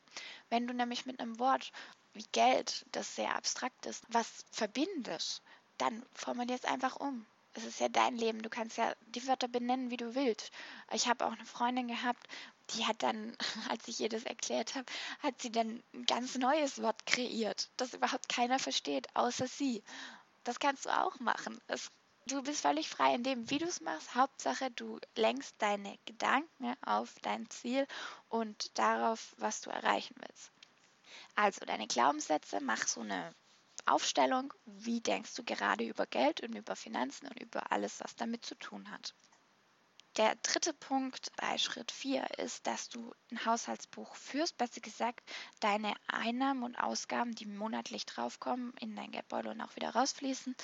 Wenn 0.49 0.67
du 0.67 0.73
nämlich 0.73 1.05
mit 1.05 1.19
einem 1.19 1.39
Wort 1.39 1.71
wie 2.13 2.26
Geld, 2.32 2.86
das 2.91 3.15
sehr 3.15 3.36
abstrakt 3.36 3.86
ist, 3.86 4.04
was 4.10 4.45
verbindest, 4.52 5.41
dann 5.78 6.06
formulier 6.13 6.56
es 6.56 6.65
einfach 6.65 6.98
um 6.98 7.26
es 7.54 7.65
ist 7.65 7.80
ja 7.80 7.89
dein 7.89 8.15
Leben, 8.15 8.41
du 8.41 8.50
kannst 8.50 8.78
ja 8.78 8.93
die 9.08 9.26
Wörter 9.28 9.48
benennen, 9.48 9.91
wie 9.91 9.98
du 9.98 10.15
willst. 10.15 10.52
Ich 10.91 11.08
habe 11.08 11.26
auch 11.26 11.32
eine 11.32 11.45
Freundin 11.45 11.88
gehabt, 11.88 12.28
die 12.72 12.86
hat 12.86 13.02
dann, 13.04 13.36
als 13.69 13.88
ich 13.88 14.00
ihr 14.00 14.10
das 14.10 14.24
erklärt 14.24 14.76
habe, 14.76 14.86
hat 15.22 15.41
sie 15.41 15.52
dann 15.52 15.84
ein 15.93 16.06
ganz 16.06 16.38
neues 16.38 16.82
Wort 16.82 17.06
kreiert, 17.06 17.69
das 17.78 17.93
überhaupt 17.93 18.30
keiner 18.30 18.60
versteht, 18.60 19.08
außer 19.15 19.48
sie. 19.48 19.84
Das 20.43 20.60
kannst 20.60 20.86
du 20.86 20.89
auch 20.89 21.19
machen. 21.19 21.60
Es, 21.67 21.91
du 22.28 22.41
bist 22.43 22.62
völlig 22.62 22.89
frei 22.89 23.15
in 23.15 23.24
dem, 23.24 23.50
wie 23.50 23.58
du 23.58 23.65
es 23.65 23.82
machst. 23.82 24.15
Hauptsache, 24.15 24.72
du 24.72 25.00
lenkst 25.15 25.56
deine 25.60 25.98
Gedanken 26.06 26.76
auf 26.86 27.13
dein 27.22 27.50
Ziel 27.50 27.88
und 28.30 28.78
darauf, 28.78 29.36
was 29.38 29.62
du 29.62 29.69
erreichen 29.69 30.15
willst. 30.19 30.52
Also 31.36 31.65
deine 31.65 31.88
Glaubenssätze, 31.88 32.60
mach 32.62 32.88
so 32.88 33.02
eine 33.02 33.34
Aufstellung, 33.86 34.54
wie 34.65 35.02
denkst 35.02 35.34
du 35.36 35.43
gerade 35.43 35.84
über 35.84 36.06
Geld 36.06 36.41
und 36.41 36.56
über 36.56 36.76
Finanzen 36.76 37.28
und 37.28 37.39
über 37.39 37.72
alles, 37.72 38.00
was 38.00 38.15
damit 38.15 38.45
zu 38.45 38.56
tun 38.56 38.91
hat. 38.91 39.13
Der 40.17 40.36
dritte 40.36 40.74
Punkt 40.74 41.32
bei 41.38 41.58
Schritt 41.58 41.91
4 41.91 42.39
ist, 42.39 42.67
dass 42.67 42.89
du 42.89 43.13
ein 43.32 43.45
Haushaltsbuch 43.45 44.15
führst, 44.15 44.58
besser 44.58 44.82
gesagt, 44.82 45.22
deine 45.60 45.93
Einnahmen 46.08 46.63
und 46.63 46.76
Ausgaben, 46.78 47.36
die 47.36 47.45
monatlich 47.45 48.06
draufkommen, 48.06 48.74
in 48.82 48.95
dein 48.95 49.12
Geldbeutel 49.12 49.52
und 49.52 49.62
auch 49.62 49.76
wieder 49.76 49.91
rausfließen, 49.91 50.56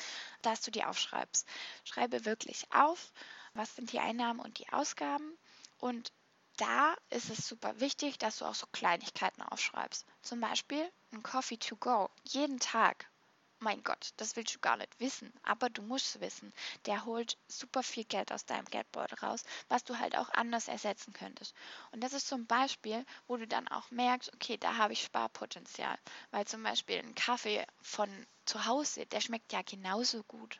dass 0.42 0.62
du 0.62 0.72
die 0.72 0.84
aufschreibst. 0.84 1.48
Schreibe 1.86 2.26
wirklich 2.26 2.66
auf, 2.74 3.14
was 3.54 3.76
sind 3.76 3.94
die 3.94 4.00
Einnahmen 4.00 4.42
und 4.42 4.60
die 4.60 4.68
Ausgaben 4.74 5.38
und 5.78 6.12
da 6.58 6.96
ist 7.10 7.30
es 7.30 7.48
super 7.48 7.80
wichtig, 7.80 8.18
dass 8.18 8.38
du 8.38 8.46
auch 8.46 8.56
so 8.56 8.68
Kleinigkeiten 8.72 9.42
aufschreibst. 9.42 10.06
Zum 10.22 10.40
Beispiel 10.40 10.90
ein 11.12 11.24
Coffee 11.24 11.58
to 11.58 11.76
go. 11.76 12.10
Jeden 12.24 12.60
Tag 12.60 13.10
mein 13.60 13.84
Gott, 13.84 14.10
das 14.18 14.36
willst 14.36 14.56
du 14.56 14.60
gar 14.60 14.78
nicht 14.78 15.00
wissen, 15.00 15.34
aber 15.44 15.70
du 15.70 15.82
musst 15.82 16.20
wissen, 16.20 16.54
der 16.86 17.06
holt 17.06 17.38
super 17.48 17.84
viel 17.84 18.04
Geld 18.04 18.32
aus 18.32 18.46
deinem 18.46 18.66
Geldbeutel 18.66 19.18
raus, 19.20 19.44
was 19.70 19.84
du 19.84 19.98
halt 19.98 20.18
auch 20.18 20.30
anders 20.30 20.68
ersetzen 20.68 21.14
könntest. 21.14 21.56
Und 21.92 22.04
das 22.04 22.14
ist 22.14 22.28
zum 22.28 22.46
Beispiel, 22.46 23.06
wo 23.28 23.38
du 23.38 23.48
dann 23.48 23.68
auch 23.70 23.90
merkst, 23.92 24.34
okay, 24.34 24.58
da 24.58 24.78
habe 24.78 24.94
ich 24.94 25.04
Sparpotenzial, 25.04 25.98
weil 26.32 26.46
zum 26.46 26.64
Beispiel 26.64 27.00
ein 27.00 27.16
Kaffee 27.16 27.66
von 27.82 28.10
zu 28.46 28.66
Hause, 28.66 29.06
der 29.08 29.22
schmeckt 29.22 29.52
ja 29.54 29.62
genauso 29.64 30.24
gut 30.24 30.60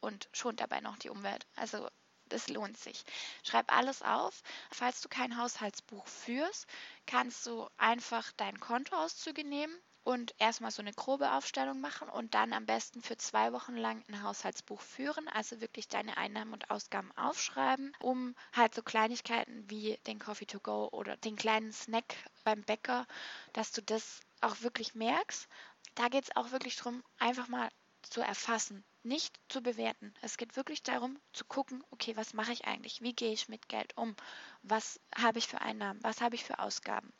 und 0.00 0.28
schont 0.32 0.60
dabei 0.60 0.80
noch 0.80 0.96
die 0.96 1.10
Umwelt. 1.10 1.46
Also 1.54 1.88
das 2.28 2.48
lohnt 2.48 2.76
sich. 2.76 3.04
Schreib 3.42 3.72
alles 3.72 4.02
auf. 4.02 4.42
Falls 4.70 5.00
du 5.00 5.08
kein 5.08 5.36
Haushaltsbuch 5.36 6.06
führst, 6.06 6.66
kannst 7.06 7.46
du 7.46 7.68
einfach 7.76 8.32
deinen 8.32 8.60
Kontoauszüge 8.60 9.44
nehmen 9.44 9.76
und 10.06 10.36
erstmal 10.38 10.70
so 10.70 10.82
eine 10.82 10.92
grobe 10.92 11.32
Aufstellung 11.32 11.80
machen 11.80 12.08
und 12.08 12.34
dann 12.34 12.52
am 12.52 12.64
besten 12.64 13.02
für 13.02 13.16
zwei 13.16 13.52
Wochen 13.52 13.76
lang 13.76 14.04
ein 14.06 14.22
Haushaltsbuch 14.22 14.80
führen, 14.80 15.26
also 15.26 15.60
wirklich 15.60 15.88
deine 15.88 16.16
Einnahmen 16.16 16.52
und 16.52 16.70
Ausgaben 16.70 17.10
aufschreiben, 17.16 17.92
um 17.98 18.36
halt 18.52 18.72
so 18.72 18.82
Kleinigkeiten 18.82 19.68
wie 19.68 19.98
den 20.06 20.20
Coffee 20.20 20.46
to 20.46 20.60
go 20.60 20.88
oder 20.92 21.16
den 21.16 21.34
kleinen 21.34 21.72
Snack 21.72 22.14
beim 22.44 22.62
Bäcker, 22.62 23.04
dass 23.52 23.72
du 23.72 23.82
das 23.82 24.20
auch 24.42 24.60
wirklich 24.60 24.94
merkst. 24.94 25.48
Da 25.96 26.08
geht 26.08 26.22
es 26.22 26.36
auch 26.36 26.52
wirklich 26.52 26.76
darum, 26.76 27.02
einfach 27.18 27.48
mal 27.48 27.68
zu 28.10 28.20
erfassen, 28.20 28.84
nicht 29.02 29.38
zu 29.48 29.62
bewerten. 29.62 30.12
Es 30.22 30.36
geht 30.36 30.56
wirklich 30.56 30.82
darum 30.82 31.18
zu 31.32 31.44
gucken, 31.44 31.84
okay, 31.90 32.16
was 32.16 32.34
mache 32.34 32.52
ich 32.52 32.64
eigentlich? 32.64 33.02
Wie 33.02 33.14
gehe 33.14 33.32
ich 33.32 33.48
mit 33.48 33.68
Geld 33.68 33.96
um? 33.96 34.16
Was 34.62 35.00
habe 35.14 35.38
ich 35.38 35.46
für 35.46 35.60
Einnahmen? 35.60 36.02
Was 36.02 36.20
habe 36.20 36.34
ich 36.34 36.44
für 36.44 36.58
Ausgaben? 36.58 37.12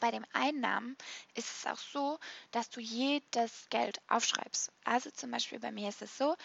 bei 0.00 0.10
den 0.10 0.26
Einnahmen 0.32 0.96
ist 1.34 1.48
es 1.50 1.66
auch 1.66 1.78
so, 1.78 2.18
dass 2.50 2.70
du 2.70 2.80
jedes 2.80 3.68
Geld 3.70 4.00
aufschreibst. 4.08 4.70
Also 4.84 5.10
zum 5.10 5.30
Beispiel 5.30 5.58
bei 5.58 5.72
mir 5.72 5.88
ist 5.88 6.02
es 6.02 6.16
so, 6.18 6.36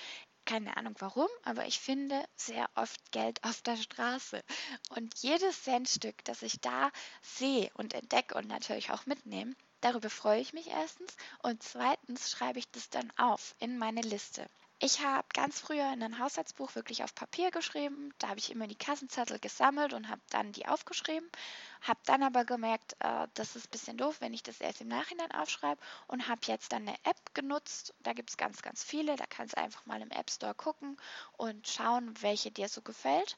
keine 0.45 0.75
Ahnung 0.77 0.95
warum, 0.99 1.27
aber 1.43 1.67
ich 1.67 1.79
finde 1.79 2.23
sehr 2.35 2.69
oft 2.75 3.11
Geld 3.11 3.43
auf 3.43 3.61
der 3.61 3.77
Straße. 3.77 4.43
Und 4.89 5.19
jedes 5.19 5.63
Centstück, 5.63 6.23
das 6.25 6.41
ich 6.41 6.59
da 6.61 6.91
sehe 7.21 7.69
und 7.75 7.93
entdecke 7.93 8.35
und 8.35 8.47
natürlich 8.47 8.91
auch 8.91 9.05
mitnehme, 9.05 9.55
darüber 9.81 10.09
freue 10.09 10.39
ich 10.39 10.53
mich 10.53 10.67
erstens 10.67 11.15
und 11.43 11.61
zweitens 11.63 12.31
schreibe 12.31 12.59
ich 12.59 12.69
das 12.71 12.89
dann 12.89 13.11
auf 13.17 13.55
in 13.59 13.77
meine 13.77 14.01
Liste. 14.01 14.47
Ich 14.83 15.05
habe 15.05 15.27
ganz 15.35 15.59
früher 15.59 15.93
in 15.93 16.01
ein 16.01 16.17
Haushaltsbuch 16.17 16.73
wirklich 16.73 17.03
auf 17.03 17.13
Papier 17.13 17.51
geschrieben. 17.51 18.15
Da 18.17 18.29
habe 18.29 18.39
ich 18.39 18.49
immer 18.49 18.65
die 18.65 18.75
Kassenzettel 18.75 19.37
gesammelt 19.37 19.93
und 19.93 20.09
habe 20.09 20.21
dann 20.31 20.53
die 20.53 20.65
aufgeschrieben. 20.65 21.29
Habe 21.81 21.99
dann 22.05 22.23
aber 22.23 22.45
gemerkt, 22.45 22.95
äh, 22.97 23.27
das 23.35 23.55
ist 23.55 23.67
ein 23.67 23.69
bisschen 23.69 23.97
doof, 23.97 24.21
wenn 24.21 24.33
ich 24.33 24.41
das 24.41 24.59
erst 24.59 24.81
im 24.81 24.87
Nachhinein 24.87 25.31
aufschreibe 25.33 25.79
und 26.07 26.27
habe 26.27 26.41
jetzt 26.47 26.73
dann 26.73 26.87
eine 26.87 26.97
App 27.03 27.35
genutzt. 27.35 27.93
Da 27.99 28.13
gibt 28.13 28.31
es 28.31 28.37
ganz, 28.37 28.63
ganz 28.63 28.83
viele. 28.83 29.15
Da 29.17 29.25
kannst 29.29 29.55
du 29.55 29.61
einfach 29.61 29.85
mal 29.85 30.01
im 30.01 30.09
App 30.09 30.31
Store 30.31 30.55
gucken 30.55 30.97
und 31.37 31.67
schauen, 31.67 32.15
welche 32.19 32.49
dir 32.49 32.67
so 32.67 32.81
gefällt. 32.81 33.37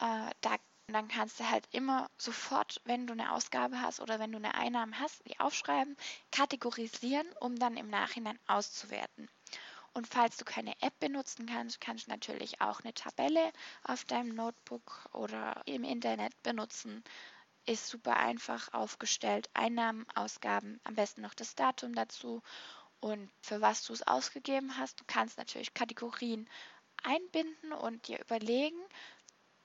Äh, 0.00 0.30
da 0.40 0.56
dann 0.92 1.08
kannst 1.08 1.40
du 1.40 1.48
halt 1.48 1.66
immer 1.72 2.10
sofort, 2.18 2.80
wenn 2.84 3.06
du 3.06 3.12
eine 3.12 3.32
Ausgabe 3.32 3.80
hast 3.80 4.00
oder 4.00 4.18
wenn 4.18 4.32
du 4.32 4.38
eine 4.38 4.54
Einnahme 4.54 4.98
hast, 4.98 5.26
die 5.26 5.40
aufschreiben, 5.40 5.96
kategorisieren, 6.30 7.26
um 7.40 7.56
dann 7.56 7.76
im 7.76 7.88
Nachhinein 7.88 8.38
auszuwerten. 8.46 9.28
Und 9.94 10.08
falls 10.08 10.36
du 10.36 10.44
keine 10.44 10.74
App 10.82 10.98
benutzen 11.00 11.46
kannst, 11.46 11.80
kannst 11.80 12.06
du 12.06 12.10
natürlich 12.10 12.60
auch 12.60 12.80
eine 12.80 12.94
Tabelle 12.94 13.52
auf 13.84 14.04
deinem 14.04 14.34
Notebook 14.34 15.08
oder 15.12 15.62
im 15.66 15.84
Internet 15.84 16.32
benutzen. 16.42 17.04
Ist 17.66 17.88
super 17.88 18.16
einfach 18.16 18.72
aufgestellt. 18.72 19.48
Einnahmen, 19.54 20.06
Ausgaben, 20.14 20.80
am 20.84 20.94
besten 20.96 21.22
noch 21.22 21.34
das 21.34 21.54
Datum 21.54 21.94
dazu 21.94 22.42
und 23.00 23.30
für 23.42 23.60
was 23.60 23.84
du 23.84 23.92
es 23.92 24.06
ausgegeben 24.06 24.76
hast. 24.78 25.00
Du 25.00 25.04
kannst 25.06 25.38
natürlich 25.38 25.74
Kategorien 25.74 26.48
einbinden 27.02 27.72
und 27.72 28.08
dir 28.08 28.20
überlegen. 28.20 28.80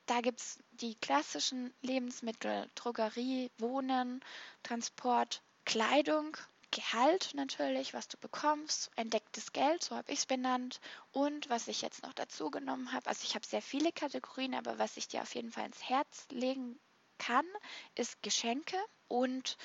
Da 0.10 0.22
gibt 0.22 0.40
es 0.40 0.58
die 0.72 0.96
klassischen 0.96 1.72
Lebensmittel, 1.82 2.68
Drogerie, 2.74 3.52
Wohnen, 3.60 4.26
Transport, 4.64 5.44
Kleidung 5.66 6.36
Gehalt 6.72 7.36
natürlich, 7.36 7.94
was 7.94 8.08
du 8.08 8.18
bekommst, 8.18 8.90
entdecktes 8.96 9.54
Geld, 9.54 9.84
so 9.84 9.96
habe 9.96 10.12
ich 10.12 10.20
es 10.20 10.26
benannt. 10.26 10.80
Und 11.12 11.48
was 11.52 11.68
ich 11.68 11.84
jetzt 11.84 12.02
noch 12.02 12.14
dazu 12.14 12.50
genommen 12.50 12.92
habe, 12.92 13.08
also 13.08 13.24
ich 13.24 13.36
habe 13.36 13.46
sehr 13.46 13.62
viele 13.62 13.92
Kategorien, 13.92 14.56
aber 14.56 14.80
was 14.80 14.98
ich 14.98 15.08
dir 15.08 15.22
auf 15.22 15.36
jeden 15.36 15.52
Fall 15.52 15.68
ins 15.68 15.88
Herz 15.88 16.26
legen 16.32 16.80
kann, 17.20 17.46
ist 17.94 18.24
Geschenke 18.24 18.78
und 19.08 19.58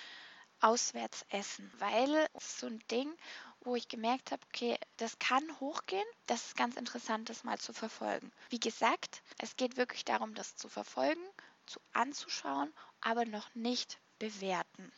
Auswärtsessen, 0.61 1.73
weil 1.79 2.27
es 2.35 2.45
ist 2.45 2.59
so 2.61 2.67
ein 2.67 2.83
Ding, 2.91 3.15
wo 3.65 3.75
ich 3.75 3.89
gemerkt 3.89 4.31
habe, 4.31 4.43
okay, 4.47 4.79
das 4.99 5.19
kann 5.19 5.45
hochgehen. 5.59 6.07
Das 6.27 6.47
ist 6.47 6.57
ganz 6.57 6.77
interessant, 6.77 7.29
das 7.29 7.45
mal 7.45 7.59
zu 7.59 7.73
verfolgen. 7.73 8.31
Wie 8.51 8.61
gesagt, 8.61 9.23
es 9.39 9.57
geht 9.57 9.77
wirklich 9.77 10.05
darum, 10.05 10.35
das 10.35 10.57
zu 10.57 10.69
verfolgen, 10.69 11.23
zu 11.67 11.81
anzuschauen, 11.93 12.73
aber 13.01 13.25
noch 13.25 13.55
nicht 13.55 13.99
bewerten. 14.19 14.93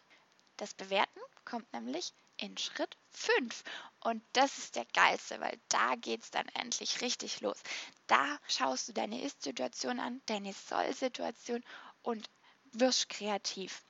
Das 0.57 0.75
Bewerten 0.75 1.21
kommt 1.45 1.73
nämlich 1.73 2.13
in 2.39 2.57
Schritt 2.59 2.97
5. 3.11 3.63
Und 4.01 4.23
das 4.33 4.59
ist 4.59 4.77
der 4.77 4.87
geilste, 4.87 5.41
weil 5.41 5.59
da 5.69 5.95
geht 5.97 6.23
es 6.23 6.31
dann 6.31 6.49
endlich 6.49 7.01
richtig 7.01 7.41
los. 7.41 7.63
Da 8.07 8.39
schaust 8.49 8.89
du 8.89 8.93
deine 8.93 9.23
Ist-Situation 9.23 10.01
an, 10.01 10.21
deine 10.27 10.53
Soll-Situation 10.53 11.63
und 12.03 12.29
wirst 12.73 13.09
kreativ. 13.09 13.83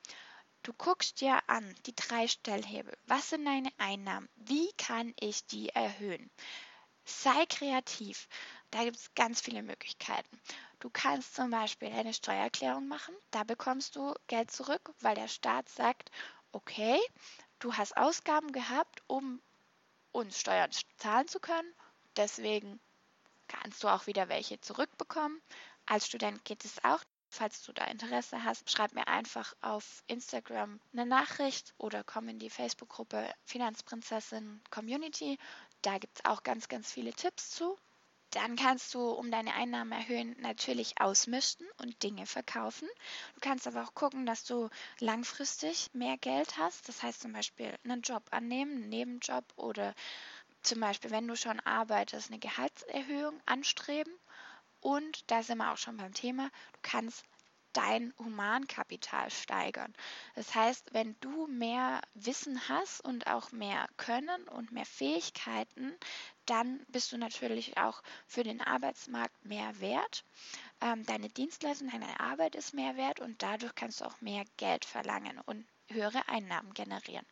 Du 0.67 0.73
guckst 0.73 1.21
dir 1.21 1.39
an 1.47 1.73
die 1.85 1.95
drei 1.95 2.27
Stellhebel. 2.27 2.93
Was 3.05 3.29
sind 3.29 3.45
deine 3.45 3.71
Einnahmen? 3.77 4.27
Wie 4.35 4.69
kann 4.73 5.13
ich 5.17 5.45
die 5.45 5.69
erhöhen? 5.69 6.29
Sei 7.05 7.45
kreativ. 7.45 8.27
Da 8.71 8.83
gibt 8.83 8.97
es 8.97 9.15
ganz 9.15 9.39
viele 9.39 9.63
Möglichkeiten. 9.63 10.41
Du 10.81 10.89
kannst 10.89 11.35
zum 11.35 11.51
Beispiel 11.51 11.87
eine 11.87 12.13
Steuererklärung 12.13 12.85
machen. 12.85 13.15
Da 13.31 13.45
bekommst 13.45 13.95
du 13.95 14.13
Geld 14.27 14.51
zurück, 14.51 14.93
weil 14.99 15.15
der 15.15 15.29
Staat 15.29 15.69
sagt, 15.69 16.11
okay, 16.51 16.99
du 17.59 17.73
hast 17.73 17.95
Ausgaben 17.95 18.51
gehabt, 18.51 19.01
um 19.07 19.41
uns 20.11 20.37
Steuern 20.37 20.71
zahlen 20.97 21.29
zu 21.29 21.39
können. 21.39 21.73
Deswegen 22.17 22.77
kannst 23.47 23.85
du 23.85 23.87
auch 23.87 24.05
wieder 24.05 24.27
welche 24.27 24.59
zurückbekommen. 24.59 25.41
Als 25.85 26.07
Student 26.07 26.43
geht 26.43 26.65
es 26.65 26.83
auch. 26.83 27.05
Falls 27.29 27.61
du 27.63 27.73
da 27.73 27.85
Interesse 27.85 28.43
hast, 28.43 28.69
schreib 28.71 28.93
mir 28.93 29.07
einfach 29.07 29.53
auf 29.61 30.03
Instagram 30.07 30.79
eine 30.93 31.05
Nachricht 31.05 31.73
oder 31.77 32.03
komm 32.03 32.29
in 32.29 32.39
die 32.39 32.49
Facebook-Gruppe 32.49 33.31
Finanzprinzessin 33.45 34.61
Community. 34.69 35.37
Da 35.81 35.97
gibt 35.97 36.19
es 36.19 36.25
auch 36.25 36.43
ganz, 36.43 36.67
ganz 36.67 36.91
viele 36.91 37.13
Tipps 37.13 37.51
zu. 37.51 37.77
Dann 38.31 38.55
kannst 38.57 38.93
du, 38.93 39.09
um 39.09 39.31
deine 39.31 39.53
Einnahmen 39.53 39.93
erhöhen, 39.93 40.35
natürlich 40.39 40.99
ausmischen 40.99 41.65
und 41.81 42.03
Dinge 42.03 42.25
verkaufen. 42.25 42.87
Du 43.35 43.39
kannst 43.39 43.67
aber 43.67 43.83
auch 43.83 43.93
gucken, 43.93 44.25
dass 44.25 44.43
du 44.43 44.69
langfristig 44.99 45.89
mehr 45.93 46.17
Geld 46.17 46.57
hast. 46.57 46.89
Das 46.89 47.03
heißt 47.03 47.21
zum 47.21 47.31
Beispiel 47.31 47.73
einen 47.83 48.01
Job 48.01 48.23
annehmen, 48.31 48.73
einen 48.73 48.89
Nebenjob 48.89 49.45
oder 49.55 49.93
zum 50.61 50.81
Beispiel, 50.81 51.11
wenn 51.11 51.27
du 51.27 51.37
schon 51.37 51.59
arbeitest, 51.61 52.29
eine 52.29 52.39
Gehaltserhöhung 52.39 53.39
anstreben. 53.45 54.13
Und 54.87 55.29
da 55.29 55.43
sind 55.43 55.57
wir 55.57 55.73
auch 55.73 55.77
schon 55.77 55.97
beim 55.97 56.13
Thema, 56.13 56.49
du 56.71 56.79
kannst 56.81 57.25
dein 57.73 58.13
Humankapital 58.19 59.29
steigern. 59.29 59.93
Das 60.35 60.55
heißt, 60.55 60.93
wenn 60.93 61.19
du 61.19 61.45
mehr 61.47 61.99
Wissen 62.13 62.69
hast 62.69 63.01
und 63.01 63.27
auch 63.27 63.51
mehr 63.51 63.89
Können 63.97 64.47
und 64.47 64.71
mehr 64.71 64.85
Fähigkeiten, 64.85 65.93
dann 66.45 66.85
bist 66.87 67.11
du 67.11 67.17
natürlich 67.17 67.77
auch 67.77 68.01
für 68.27 68.43
den 68.43 68.61
Arbeitsmarkt 68.61 69.43
mehr 69.43 69.77
wert. 69.81 70.23
Ähm, 70.79 71.05
deine 71.05 71.27
Dienstleistung, 71.27 71.89
deine 71.89 72.21
Arbeit 72.21 72.55
ist 72.55 72.73
mehr 72.73 72.95
wert 72.95 73.19
und 73.19 73.43
dadurch 73.43 73.75
kannst 73.75 73.99
du 73.99 74.05
auch 74.05 74.21
mehr 74.21 74.45
Geld 74.55 74.85
verlangen 74.85 75.41
und 75.47 75.67
höhere 75.89 76.29
Einnahmen 76.29 76.73
generieren 76.73 77.27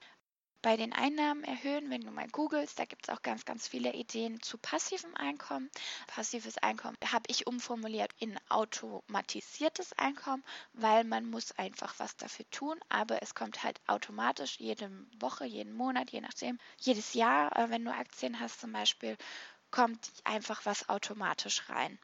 bei 0.66 0.78
den 0.78 0.94
Einnahmen 0.94 1.44
erhöhen, 1.44 1.92
wenn 1.92 2.02
du 2.02 2.10
mal 2.10 2.28
googelst, 2.28 2.80
da 2.80 2.86
gibt 2.86 3.08
es 3.08 3.16
auch 3.16 3.22
ganz, 3.22 3.46
ganz 3.46 3.68
viele 3.68 3.94
Ideen 3.94 4.42
zu 4.42 4.58
passivem 4.58 5.16
Einkommen. 5.16 5.70
Passives 6.08 6.58
Einkommen 6.58 6.98
habe 7.06 7.26
ich 7.28 7.46
umformuliert 7.46 8.12
in 8.18 8.36
automatisiertes 8.50 9.94
Einkommen, 9.94 10.44
weil 10.74 11.04
man 11.04 11.30
muss 11.30 11.52
einfach 11.60 11.94
was 12.00 12.18
dafür 12.18 12.50
tun, 12.50 12.80
aber 12.90 13.22
es 13.22 13.36
kommt 13.36 13.62
halt 13.62 13.80
automatisch 13.86 14.60
jede 14.60 14.90
Woche, 15.20 15.46
jeden 15.46 15.72
Monat, 15.72 16.10
je 16.10 16.22
nachdem, 16.22 16.58
jedes 16.80 17.14
Jahr, 17.14 17.56
äh, 17.56 17.70
wenn 17.70 17.86
du 17.86 17.94
Aktien 17.94 18.40
hast 18.40 18.60
zum 18.60 18.72
Beispiel, 18.72 19.18
kommt 19.70 20.14
einfach 20.24 20.66
was 20.66 20.90
automatisch 20.90 21.70
rein. 21.70 22.00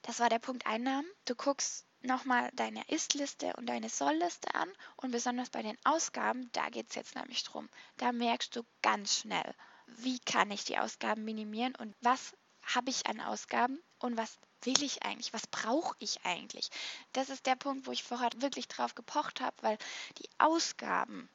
Das 0.00 0.20
war 0.20 0.30
der 0.30 0.38
Punkt 0.38 0.66
Einnahmen. 0.66 1.06
Du 1.26 1.34
guckst 1.34 1.84
nochmal 2.04 2.50
deine 2.54 2.86
Ist-Liste 2.88 3.52
und 3.56 3.66
deine 3.66 3.88
Soll-Liste 3.88 4.54
an 4.54 4.70
und 4.96 5.10
besonders 5.10 5.50
bei 5.50 5.62
den 5.62 5.78
Ausgaben, 5.84 6.50
da 6.52 6.68
geht 6.68 6.90
es 6.90 6.94
jetzt 6.94 7.14
nämlich 7.14 7.44
drum. 7.44 7.68
Da 7.96 8.12
merkst 8.12 8.54
du 8.56 8.62
ganz 8.82 9.18
schnell, 9.18 9.54
wie 9.86 10.18
kann 10.20 10.50
ich 10.50 10.64
die 10.64 10.78
Ausgaben 10.78 11.24
minimieren 11.24 11.74
und 11.76 11.94
was 12.00 12.36
habe 12.62 12.90
ich 12.90 13.06
an 13.06 13.20
Ausgaben 13.20 13.78
und 13.98 14.16
was 14.16 14.38
will 14.62 14.82
ich 14.82 15.02
eigentlich, 15.02 15.32
was 15.32 15.46
brauche 15.46 15.94
ich 15.98 16.24
eigentlich. 16.24 16.70
Das 17.12 17.28
ist 17.28 17.46
der 17.46 17.56
Punkt, 17.56 17.86
wo 17.86 17.92
ich 17.92 18.02
vorher 18.02 18.30
wirklich 18.36 18.68
drauf 18.68 18.94
gepocht 18.94 19.40
habe, 19.40 19.56
weil 19.60 19.78
die 20.18 20.28
Ausgaben 20.38 21.28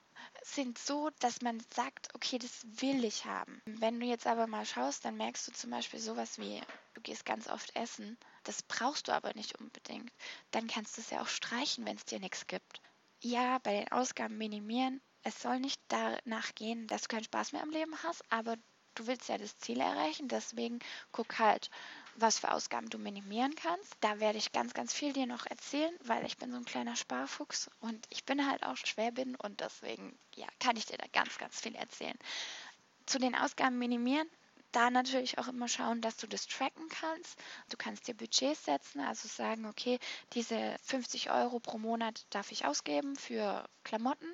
sind 0.43 0.77
so, 0.77 1.09
dass 1.19 1.41
man 1.41 1.61
sagt, 1.73 2.13
okay, 2.15 2.39
das 2.39 2.65
will 2.81 3.03
ich 3.03 3.25
haben. 3.25 3.61
Wenn 3.65 3.99
du 3.99 4.05
jetzt 4.05 4.27
aber 4.27 4.47
mal 4.47 4.65
schaust, 4.65 5.05
dann 5.05 5.17
merkst 5.17 5.47
du 5.47 5.51
zum 5.51 5.69
Beispiel 5.69 5.99
sowas 5.99 6.37
wie, 6.39 6.61
du 6.99 7.03
gehst 7.03 7.25
ganz 7.25 7.47
oft 7.47 7.73
essen, 7.75 8.17
das 8.43 8.61
brauchst 8.61 9.07
du 9.07 9.13
aber 9.13 9.33
nicht 9.33 9.57
unbedingt. 9.59 10.11
Dann 10.51 10.67
kannst 10.67 10.97
du 10.97 11.01
es 11.01 11.09
ja 11.09 11.21
auch 11.21 11.27
streichen, 11.27 11.85
wenn 11.85 11.95
es 11.95 12.05
dir 12.05 12.19
nichts 12.19 12.45
gibt. 12.47 12.81
Ja, 13.21 13.57
bei 13.59 13.73
den 13.73 13.91
Ausgaben 13.91 14.37
minimieren. 14.37 15.01
Es 15.23 15.41
soll 15.41 15.59
nicht 15.59 15.81
danach 15.87 16.55
gehen, 16.55 16.87
dass 16.87 17.03
du 17.03 17.07
keinen 17.09 17.23
Spaß 17.23 17.53
mehr 17.53 17.63
am 17.63 17.69
Leben 17.69 17.93
hast, 18.03 18.23
aber 18.29 18.57
du 18.95 19.07
willst 19.07 19.29
ja 19.29 19.37
das 19.37 19.57
Ziel 19.57 19.79
erreichen. 19.79 20.27
Deswegen 20.27 20.79
guck 21.11 21.39
halt, 21.39 21.69
was 22.15 22.39
für 22.39 22.51
Ausgaben 22.51 22.89
du 22.89 22.97
minimieren 22.97 23.55
kannst. 23.55 23.95
Da 24.01 24.19
werde 24.19 24.37
ich 24.37 24.51
ganz, 24.51 24.73
ganz 24.73 24.93
viel 24.93 25.13
dir 25.13 25.25
noch 25.25 25.45
erzählen, 25.45 25.93
weil 26.03 26.25
ich 26.25 26.37
bin 26.37 26.51
so 26.51 26.57
ein 26.57 26.65
kleiner 26.65 26.97
Sparfuchs 26.97 27.69
und 27.79 28.05
ich 28.09 28.25
bin 28.25 28.45
halt 28.49 28.63
auch 28.63 28.75
Schwäbin 28.75 29.35
und 29.35 29.61
deswegen 29.61 30.17
ja, 30.35 30.47
kann 30.59 30.75
ich 30.75 30.85
dir 30.85 30.97
da 30.97 31.07
ganz, 31.13 31.37
ganz 31.37 31.61
viel 31.61 31.75
erzählen. 31.75 32.17
Zu 33.05 33.19
den 33.19 33.35
Ausgaben 33.35 33.77
minimieren, 33.77 34.29
da 34.71 34.89
natürlich 34.89 35.37
auch 35.37 35.47
immer 35.47 35.67
schauen, 35.67 36.01
dass 36.01 36.17
du 36.17 36.27
das 36.27 36.47
tracken 36.47 36.87
kannst. 36.89 37.39
Du 37.69 37.77
kannst 37.77 38.07
dir 38.07 38.13
Budgets 38.13 38.65
setzen, 38.65 39.01
also 39.01 39.27
sagen, 39.27 39.65
okay, 39.65 39.99
diese 40.33 40.75
50 40.83 41.31
Euro 41.31 41.59
pro 41.59 41.77
Monat 41.77 42.25
darf 42.29 42.51
ich 42.51 42.65
ausgeben 42.65 43.15
für 43.15 43.67
Klamotten 43.83 44.31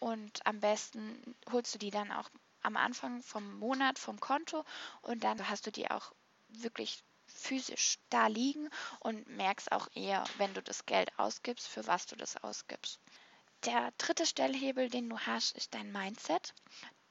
und 0.00 0.44
am 0.46 0.60
besten 0.60 1.36
holst 1.50 1.74
du 1.74 1.78
die 1.78 1.90
dann 1.90 2.10
auch 2.10 2.30
am 2.62 2.76
Anfang 2.76 3.22
vom 3.22 3.58
Monat 3.58 3.98
vom 3.98 4.20
Konto 4.20 4.64
und 5.02 5.24
dann 5.24 5.48
hast 5.48 5.66
du 5.66 5.72
die 5.72 5.90
auch 5.90 6.12
wirklich 6.48 7.02
physisch 7.26 7.98
da 8.10 8.26
liegen 8.26 8.68
und 9.00 9.26
merkst 9.28 9.72
auch 9.72 9.88
eher, 9.94 10.24
wenn 10.38 10.52
du 10.54 10.62
das 10.62 10.84
Geld 10.84 11.16
ausgibst, 11.18 11.68
für 11.68 11.86
was 11.86 12.06
du 12.06 12.16
das 12.16 12.36
ausgibst. 12.36 12.98
Der 13.64 13.92
dritte 13.98 14.26
Stellhebel, 14.26 14.88
den 14.88 15.08
du 15.08 15.18
hast, 15.18 15.56
ist 15.56 15.74
dein 15.74 15.92
Mindset. 15.92 16.54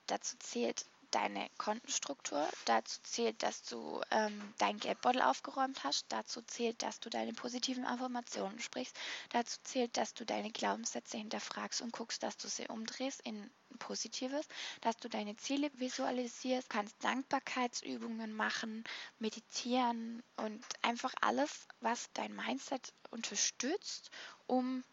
Dazu 0.07 0.35
zählt 0.39 0.85
deine 1.11 1.49
Kontenstruktur. 1.57 2.47
Dazu 2.65 2.99
zählt, 3.03 3.41
dass 3.43 3.63
du 3.63 4.01
ähm, 4.11 4.53
deinen 4.57 4.79
Geldbeutel 4.79 5.21
aufgeräumt 5.21 5.83
hast. 5.83 6.05
Dazu 6.09 6.41
zählt, 6.41 6.81
dass 6.81 6.99
du 6.99 7.09
deine 7.09 7.33
positiven 7.33 7.85
Affirmationen 7.85 8.59
sprichst. 8.59 8.97
Dazu 9.29 9.57
zählt, 9.63 9.97
dass 9.97 10.13
du 10.13 10.25
deine 10.25 10.51
Glaubenssätze 10.51 11.17
hinterfragst 11.17 11.81
und 11.81 11.93
guckst, 11.93 12.23
dass 12.23 12.37
du 12.37 12.47
sie 12.47 12.67
umdrehst 12.67 13.21
in 13.21 13.49
Positives, 13.77 14.47
dass 14.81 14.97
du 14.97 15.09
deine 15.09 15.35
Ziele 15.37 15.69
visualisierst, 15.79 16.69
kannst 16.69 17.03
Dankbarkeitsübungen 17.03 18.33
machen, 18.33 18.83
meditieren 19.19 20.23
und 20.37 20.65
einfach 20.81 21.13
alles, 21.21 21.67
was 21.79 22.09
dein 22.13 22.35
Mindset 22.35 22.93
unterstützt, 23.11 24.09
um 24.47 24.83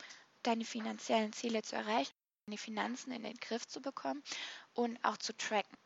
deine 0.42 0.64
finanziellen 0.64 1.33
Ziele 1.33 1.62
zu 1.62 1.76
erreichen, 1.76 2.14
die 2.48 2.59
Finanzen 2.59 3.11
in 3.12 3.22
den 3.22 3.37
Griff 3.38 3.66
zu 3.66 3.81
bekommen 3.81 4.22
und 4.74 5.02
auch 5.05 5.16
zu 5.16 5.37
tracken. 5.37 5.76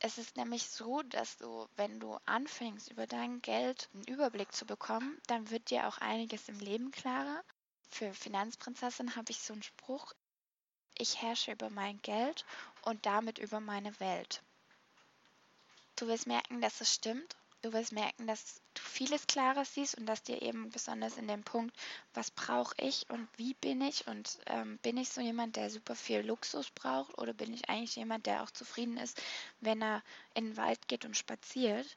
Es 0.00 0.16
ist 0.18 0.36
nämlich 0.36 0.68
so, 0.68 1.02
dass 1.02 1.38
du, 1.38 1.68
wenn 1.76 1.98
du 1.98 2.18
anfängst, 2.24 2.90
über 2.90 3.06
dein 3.06 3.42
Geld 3.42 3.88
einen 3.92 4.04
Überblick 4.04 4.52
zu 4.52 4.64
bekommen, 4.64 5.20
dann 5.26 5.50
wird 5.50 5.70
dir 5.70 5.88
auch 5.88 5.98
einiges 5.98 6.48
im 6.48 6.60
Leben 6.60 6.92
klarer. 6.92 7.42
Für 7.90 8.12
Finanzprinzessin 8.14 9.16
habe 9.16 9.30
ich 9.30 9.40
so 9.40 9.54
einen 9.54 9.62
Spruch, 9.62 10.12
ich 10.96 11.22
herrsche 11.22 11.52
über 11.52 11.70
mein 11.70 12.00
Geld 12.02 12.44
und 12.82 13.06
damit 13.06 13.38
über 13.38 13.60
meine 13.60 13.98
Welt. 13.98 14.42
Du 15.96 16.06
wirst 16.06 16.26
merken, 16.26 16.60
dass 16.60 16.80
es 16.80 16.94
stimmt 16.94 17.37
Du 17.60 17.72
wirst 17.72 17.90
merken, 17.90 18.28
dass 18.28 18.60
du 18.74 18.82
vieles 18.82 19.26
klarer 19.26 19.64
siehst 19.64 19.96
und 19.98 20.06
dass 20.06 20.22
dir 20.22 20.42
eben 20.42 20.70
besonders 20.70 21.16
in 21.16 21.26
dem 21.26 21.42
Punkt, 21.42 21.76
was 22.14 22.30
brauche 22.30 22.74
ich 22.78 23.10
und 23.10 23.28
wie 23.36 23.54
bin 23.54 23.80
ich 23.80 24.06
und 24.06 24.38
ähm, 24.46 24.78
bin 24.78 24.96
ich 24.96 25.08
so 25.08 25.20
jemand, 25.20 25.56
der 25.56 25.68
super 25.68 25.96
viel 25.96 26.20
Luxus 26.20 26.70
braucht 26.70 27.18
oder 27.18 27.32
bin 27.34 27.52
ich 27.52 27.68
eigentlich 27.68 27.96
jemand, 27.96 28.26
der 28.26 28.44
auch 28.44 28.50
zufrieden 28.52 28.96
ist, 28.96 29.20
wenn 29.60 29.82
er 29.82 30.04
in 30.34 30.50
den 30.50 30.56
Wald 30.56 30.86
geht 30.86 31.04
und 31.04 31.16
spaziert. 31.16 31.96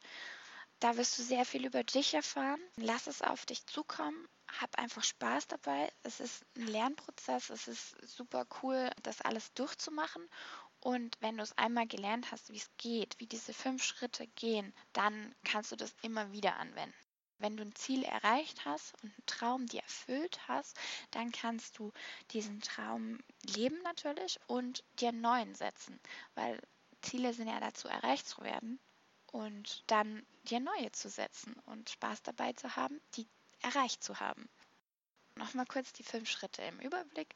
Da 0.80 0.98
wirst 0.98 1.20
du 1.20 1.22
sehr 1.22 1.46
viel 1.46 1.64
über 1.68 1.84
dich 1.84 2.16
erfahren. 2.16 2.60
Lass 2.76 3.06
es 3.06 3.22
auf 3.22 3.46
dich 3.46 3.64
zukommen. 3.68 4.28
Hab 4.60 4.80
einfach 4.80 5.04
Spaß 5.04 5.48
dabei. 5.48 5.94
Es 6.02 6.20
ist 6.20 6.44
ein 6.58 6.66
Lernprozess. 6.66 7.52
Es 7.52 7.68
ist 7.68 7.96
super 8.02 8.48
cool, 8.64 8.90
das 9.04 9.22
alles 9.22 9.54
durchzumachen. 9.54 10.28
Und 10.82 11.16
wenn 11.22 11.38
du 11.38 11.44
es 11.44 11.58
einmal 11.58 11.88
gelernt 11.88 12.32
hast, 12.32 12.52
wie 12.52 12.58
es 12.58 12.70
geht, 12.78 13.20
wie 13.20 13.28
diese 13.28 13.54
fünf 13.54 13.84
Schritte 13.84 14.28
gehen, 14.28 14.74
dann 14.94 15.34
kannst 15.44 15.72
du 15.72 15.76
das 15.76 15.94
immer 16.02 16.32
wieder 16.32 16.58
anwenden. 16.58 16.94
Wenn 17.38 17.56
du 17.56 17.64
ein 17.64 17.76
Ziel 17.76 18.04
erreicht 18.04 18.66
hast 18.66 18.94
und 18.96 19.12
einen 19.12 19.26
Traum 19.26 19.66
dir 19.68 19.82
erfüllt 19.82 20.40
hast, 20.48 20.78
dann 21.12 21.32
kannst 21.32 21.78
du 21.78 21.92
diesen 22.32 22.62
Traum 22.62 23.20
leben 23.44 23.82
natürlich 23.84 24.40
und 24.48 24.84
dir 25.00 25.10
einen 25.10 25.22
neuen 25.22 25.56
setzen, 25.56 26.00
weil 26.36 26.60
Ziele 27.02 27.34
sind 27.34 27.48
ja 27.48 27.60
dazu 27.60 27.88
erreicht 27.88 28.28
zu 28.28 28.42
werden 28.42 28.80
und 29.32 29.84
dann 29.88 30.26
dir 30.44 30.60
neue 30.60 30.92
zu 30.92 31.10
setzen 31.10 31.56
und 31.66 31.90
Spaß 31.90 32.24
dabei 32.24 32.54
zu 32.54 32.76
haben, 32.76 33.00
die 33.16 33.28
erreicht 33.62 34.04
zu 34.04 34.20
haben. 34.20 34.50
Nochmal 35.36 35.66
kurz 35.66 35.94
die 35.94 36.04
fünf 36.04 36.30
Schritte 36.30 36.62
im 36.64 36.80
Überblick. 36.80 37.34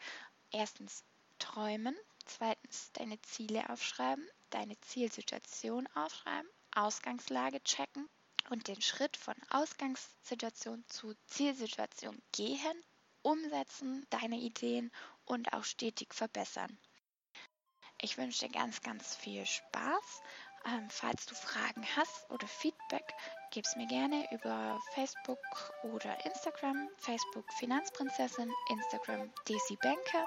Erstens 0.52 1.04
träumen, 1.40 1.96
Zweitens 2.26 2.92
deine 2.94 3.22
Ziele 3.22 3.70
aufschreiben, 3.70 4.28
deine 4.50 4.80
Zielsituation 4.82 5.88
aufschreiben, 5.96 6.50
Ausgangslage 6.76 7.64
checken 7.64 8.10
und 8.50 8.68
den 8.68 8.82
Schritt 8.82 9.16
von 9.16 9.36
Ausgangssituation 9.50 10.84
zu 10.88 11.14
Zielsituation 11.28 12.22
gehen, 12.32 12.84
umsetzen, 13.22 14.06
deine 14.10 14.38
Ideen 14.38 14.92
und 15.26 15.54
auch 15.54 15.64
stetig 15.64 16.14
verbessern. 16.14 16.78
Ich 18.02 18.18
wünsche 18.18 18.48
dir 18.48 18.52
ganz, 18.52 18.82
ganz 18.82 19.16
viel 19.16 19.46
Spaß. 19.46 20.22
Ähm, 20.66 20.90
falls 20.90 21.26
du 21.28 21.36
Fragen 21.36 21.86
hast 21.96 22.30
oder 22.30 22.48
Feedback, 22.48 23.14
gib 23.56 23.66
es 23.66 23.76
mir 23.78 23.88
gerne 23.88 24.28
über 24.32 24.78
Facebook 24.94 25.40
oder 25.84 26.26
Instagram. 26.26 26.90
Facebook 26.98 27.46
Finanzprinzessin, 27.54 28.52
Instagram 28.70 29.32
Desi 29.48 29.78
Banker. 29.82 30.26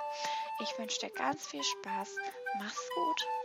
Ich 0.62 0.78
wünsche 0.78 0.98
dir 1.00 1.10
ganz 1.10 1.46
viel 1.46 1.62
Spaß. 1.62 2.16
Mach's 2.58 2.88
gut. 2.94 3.37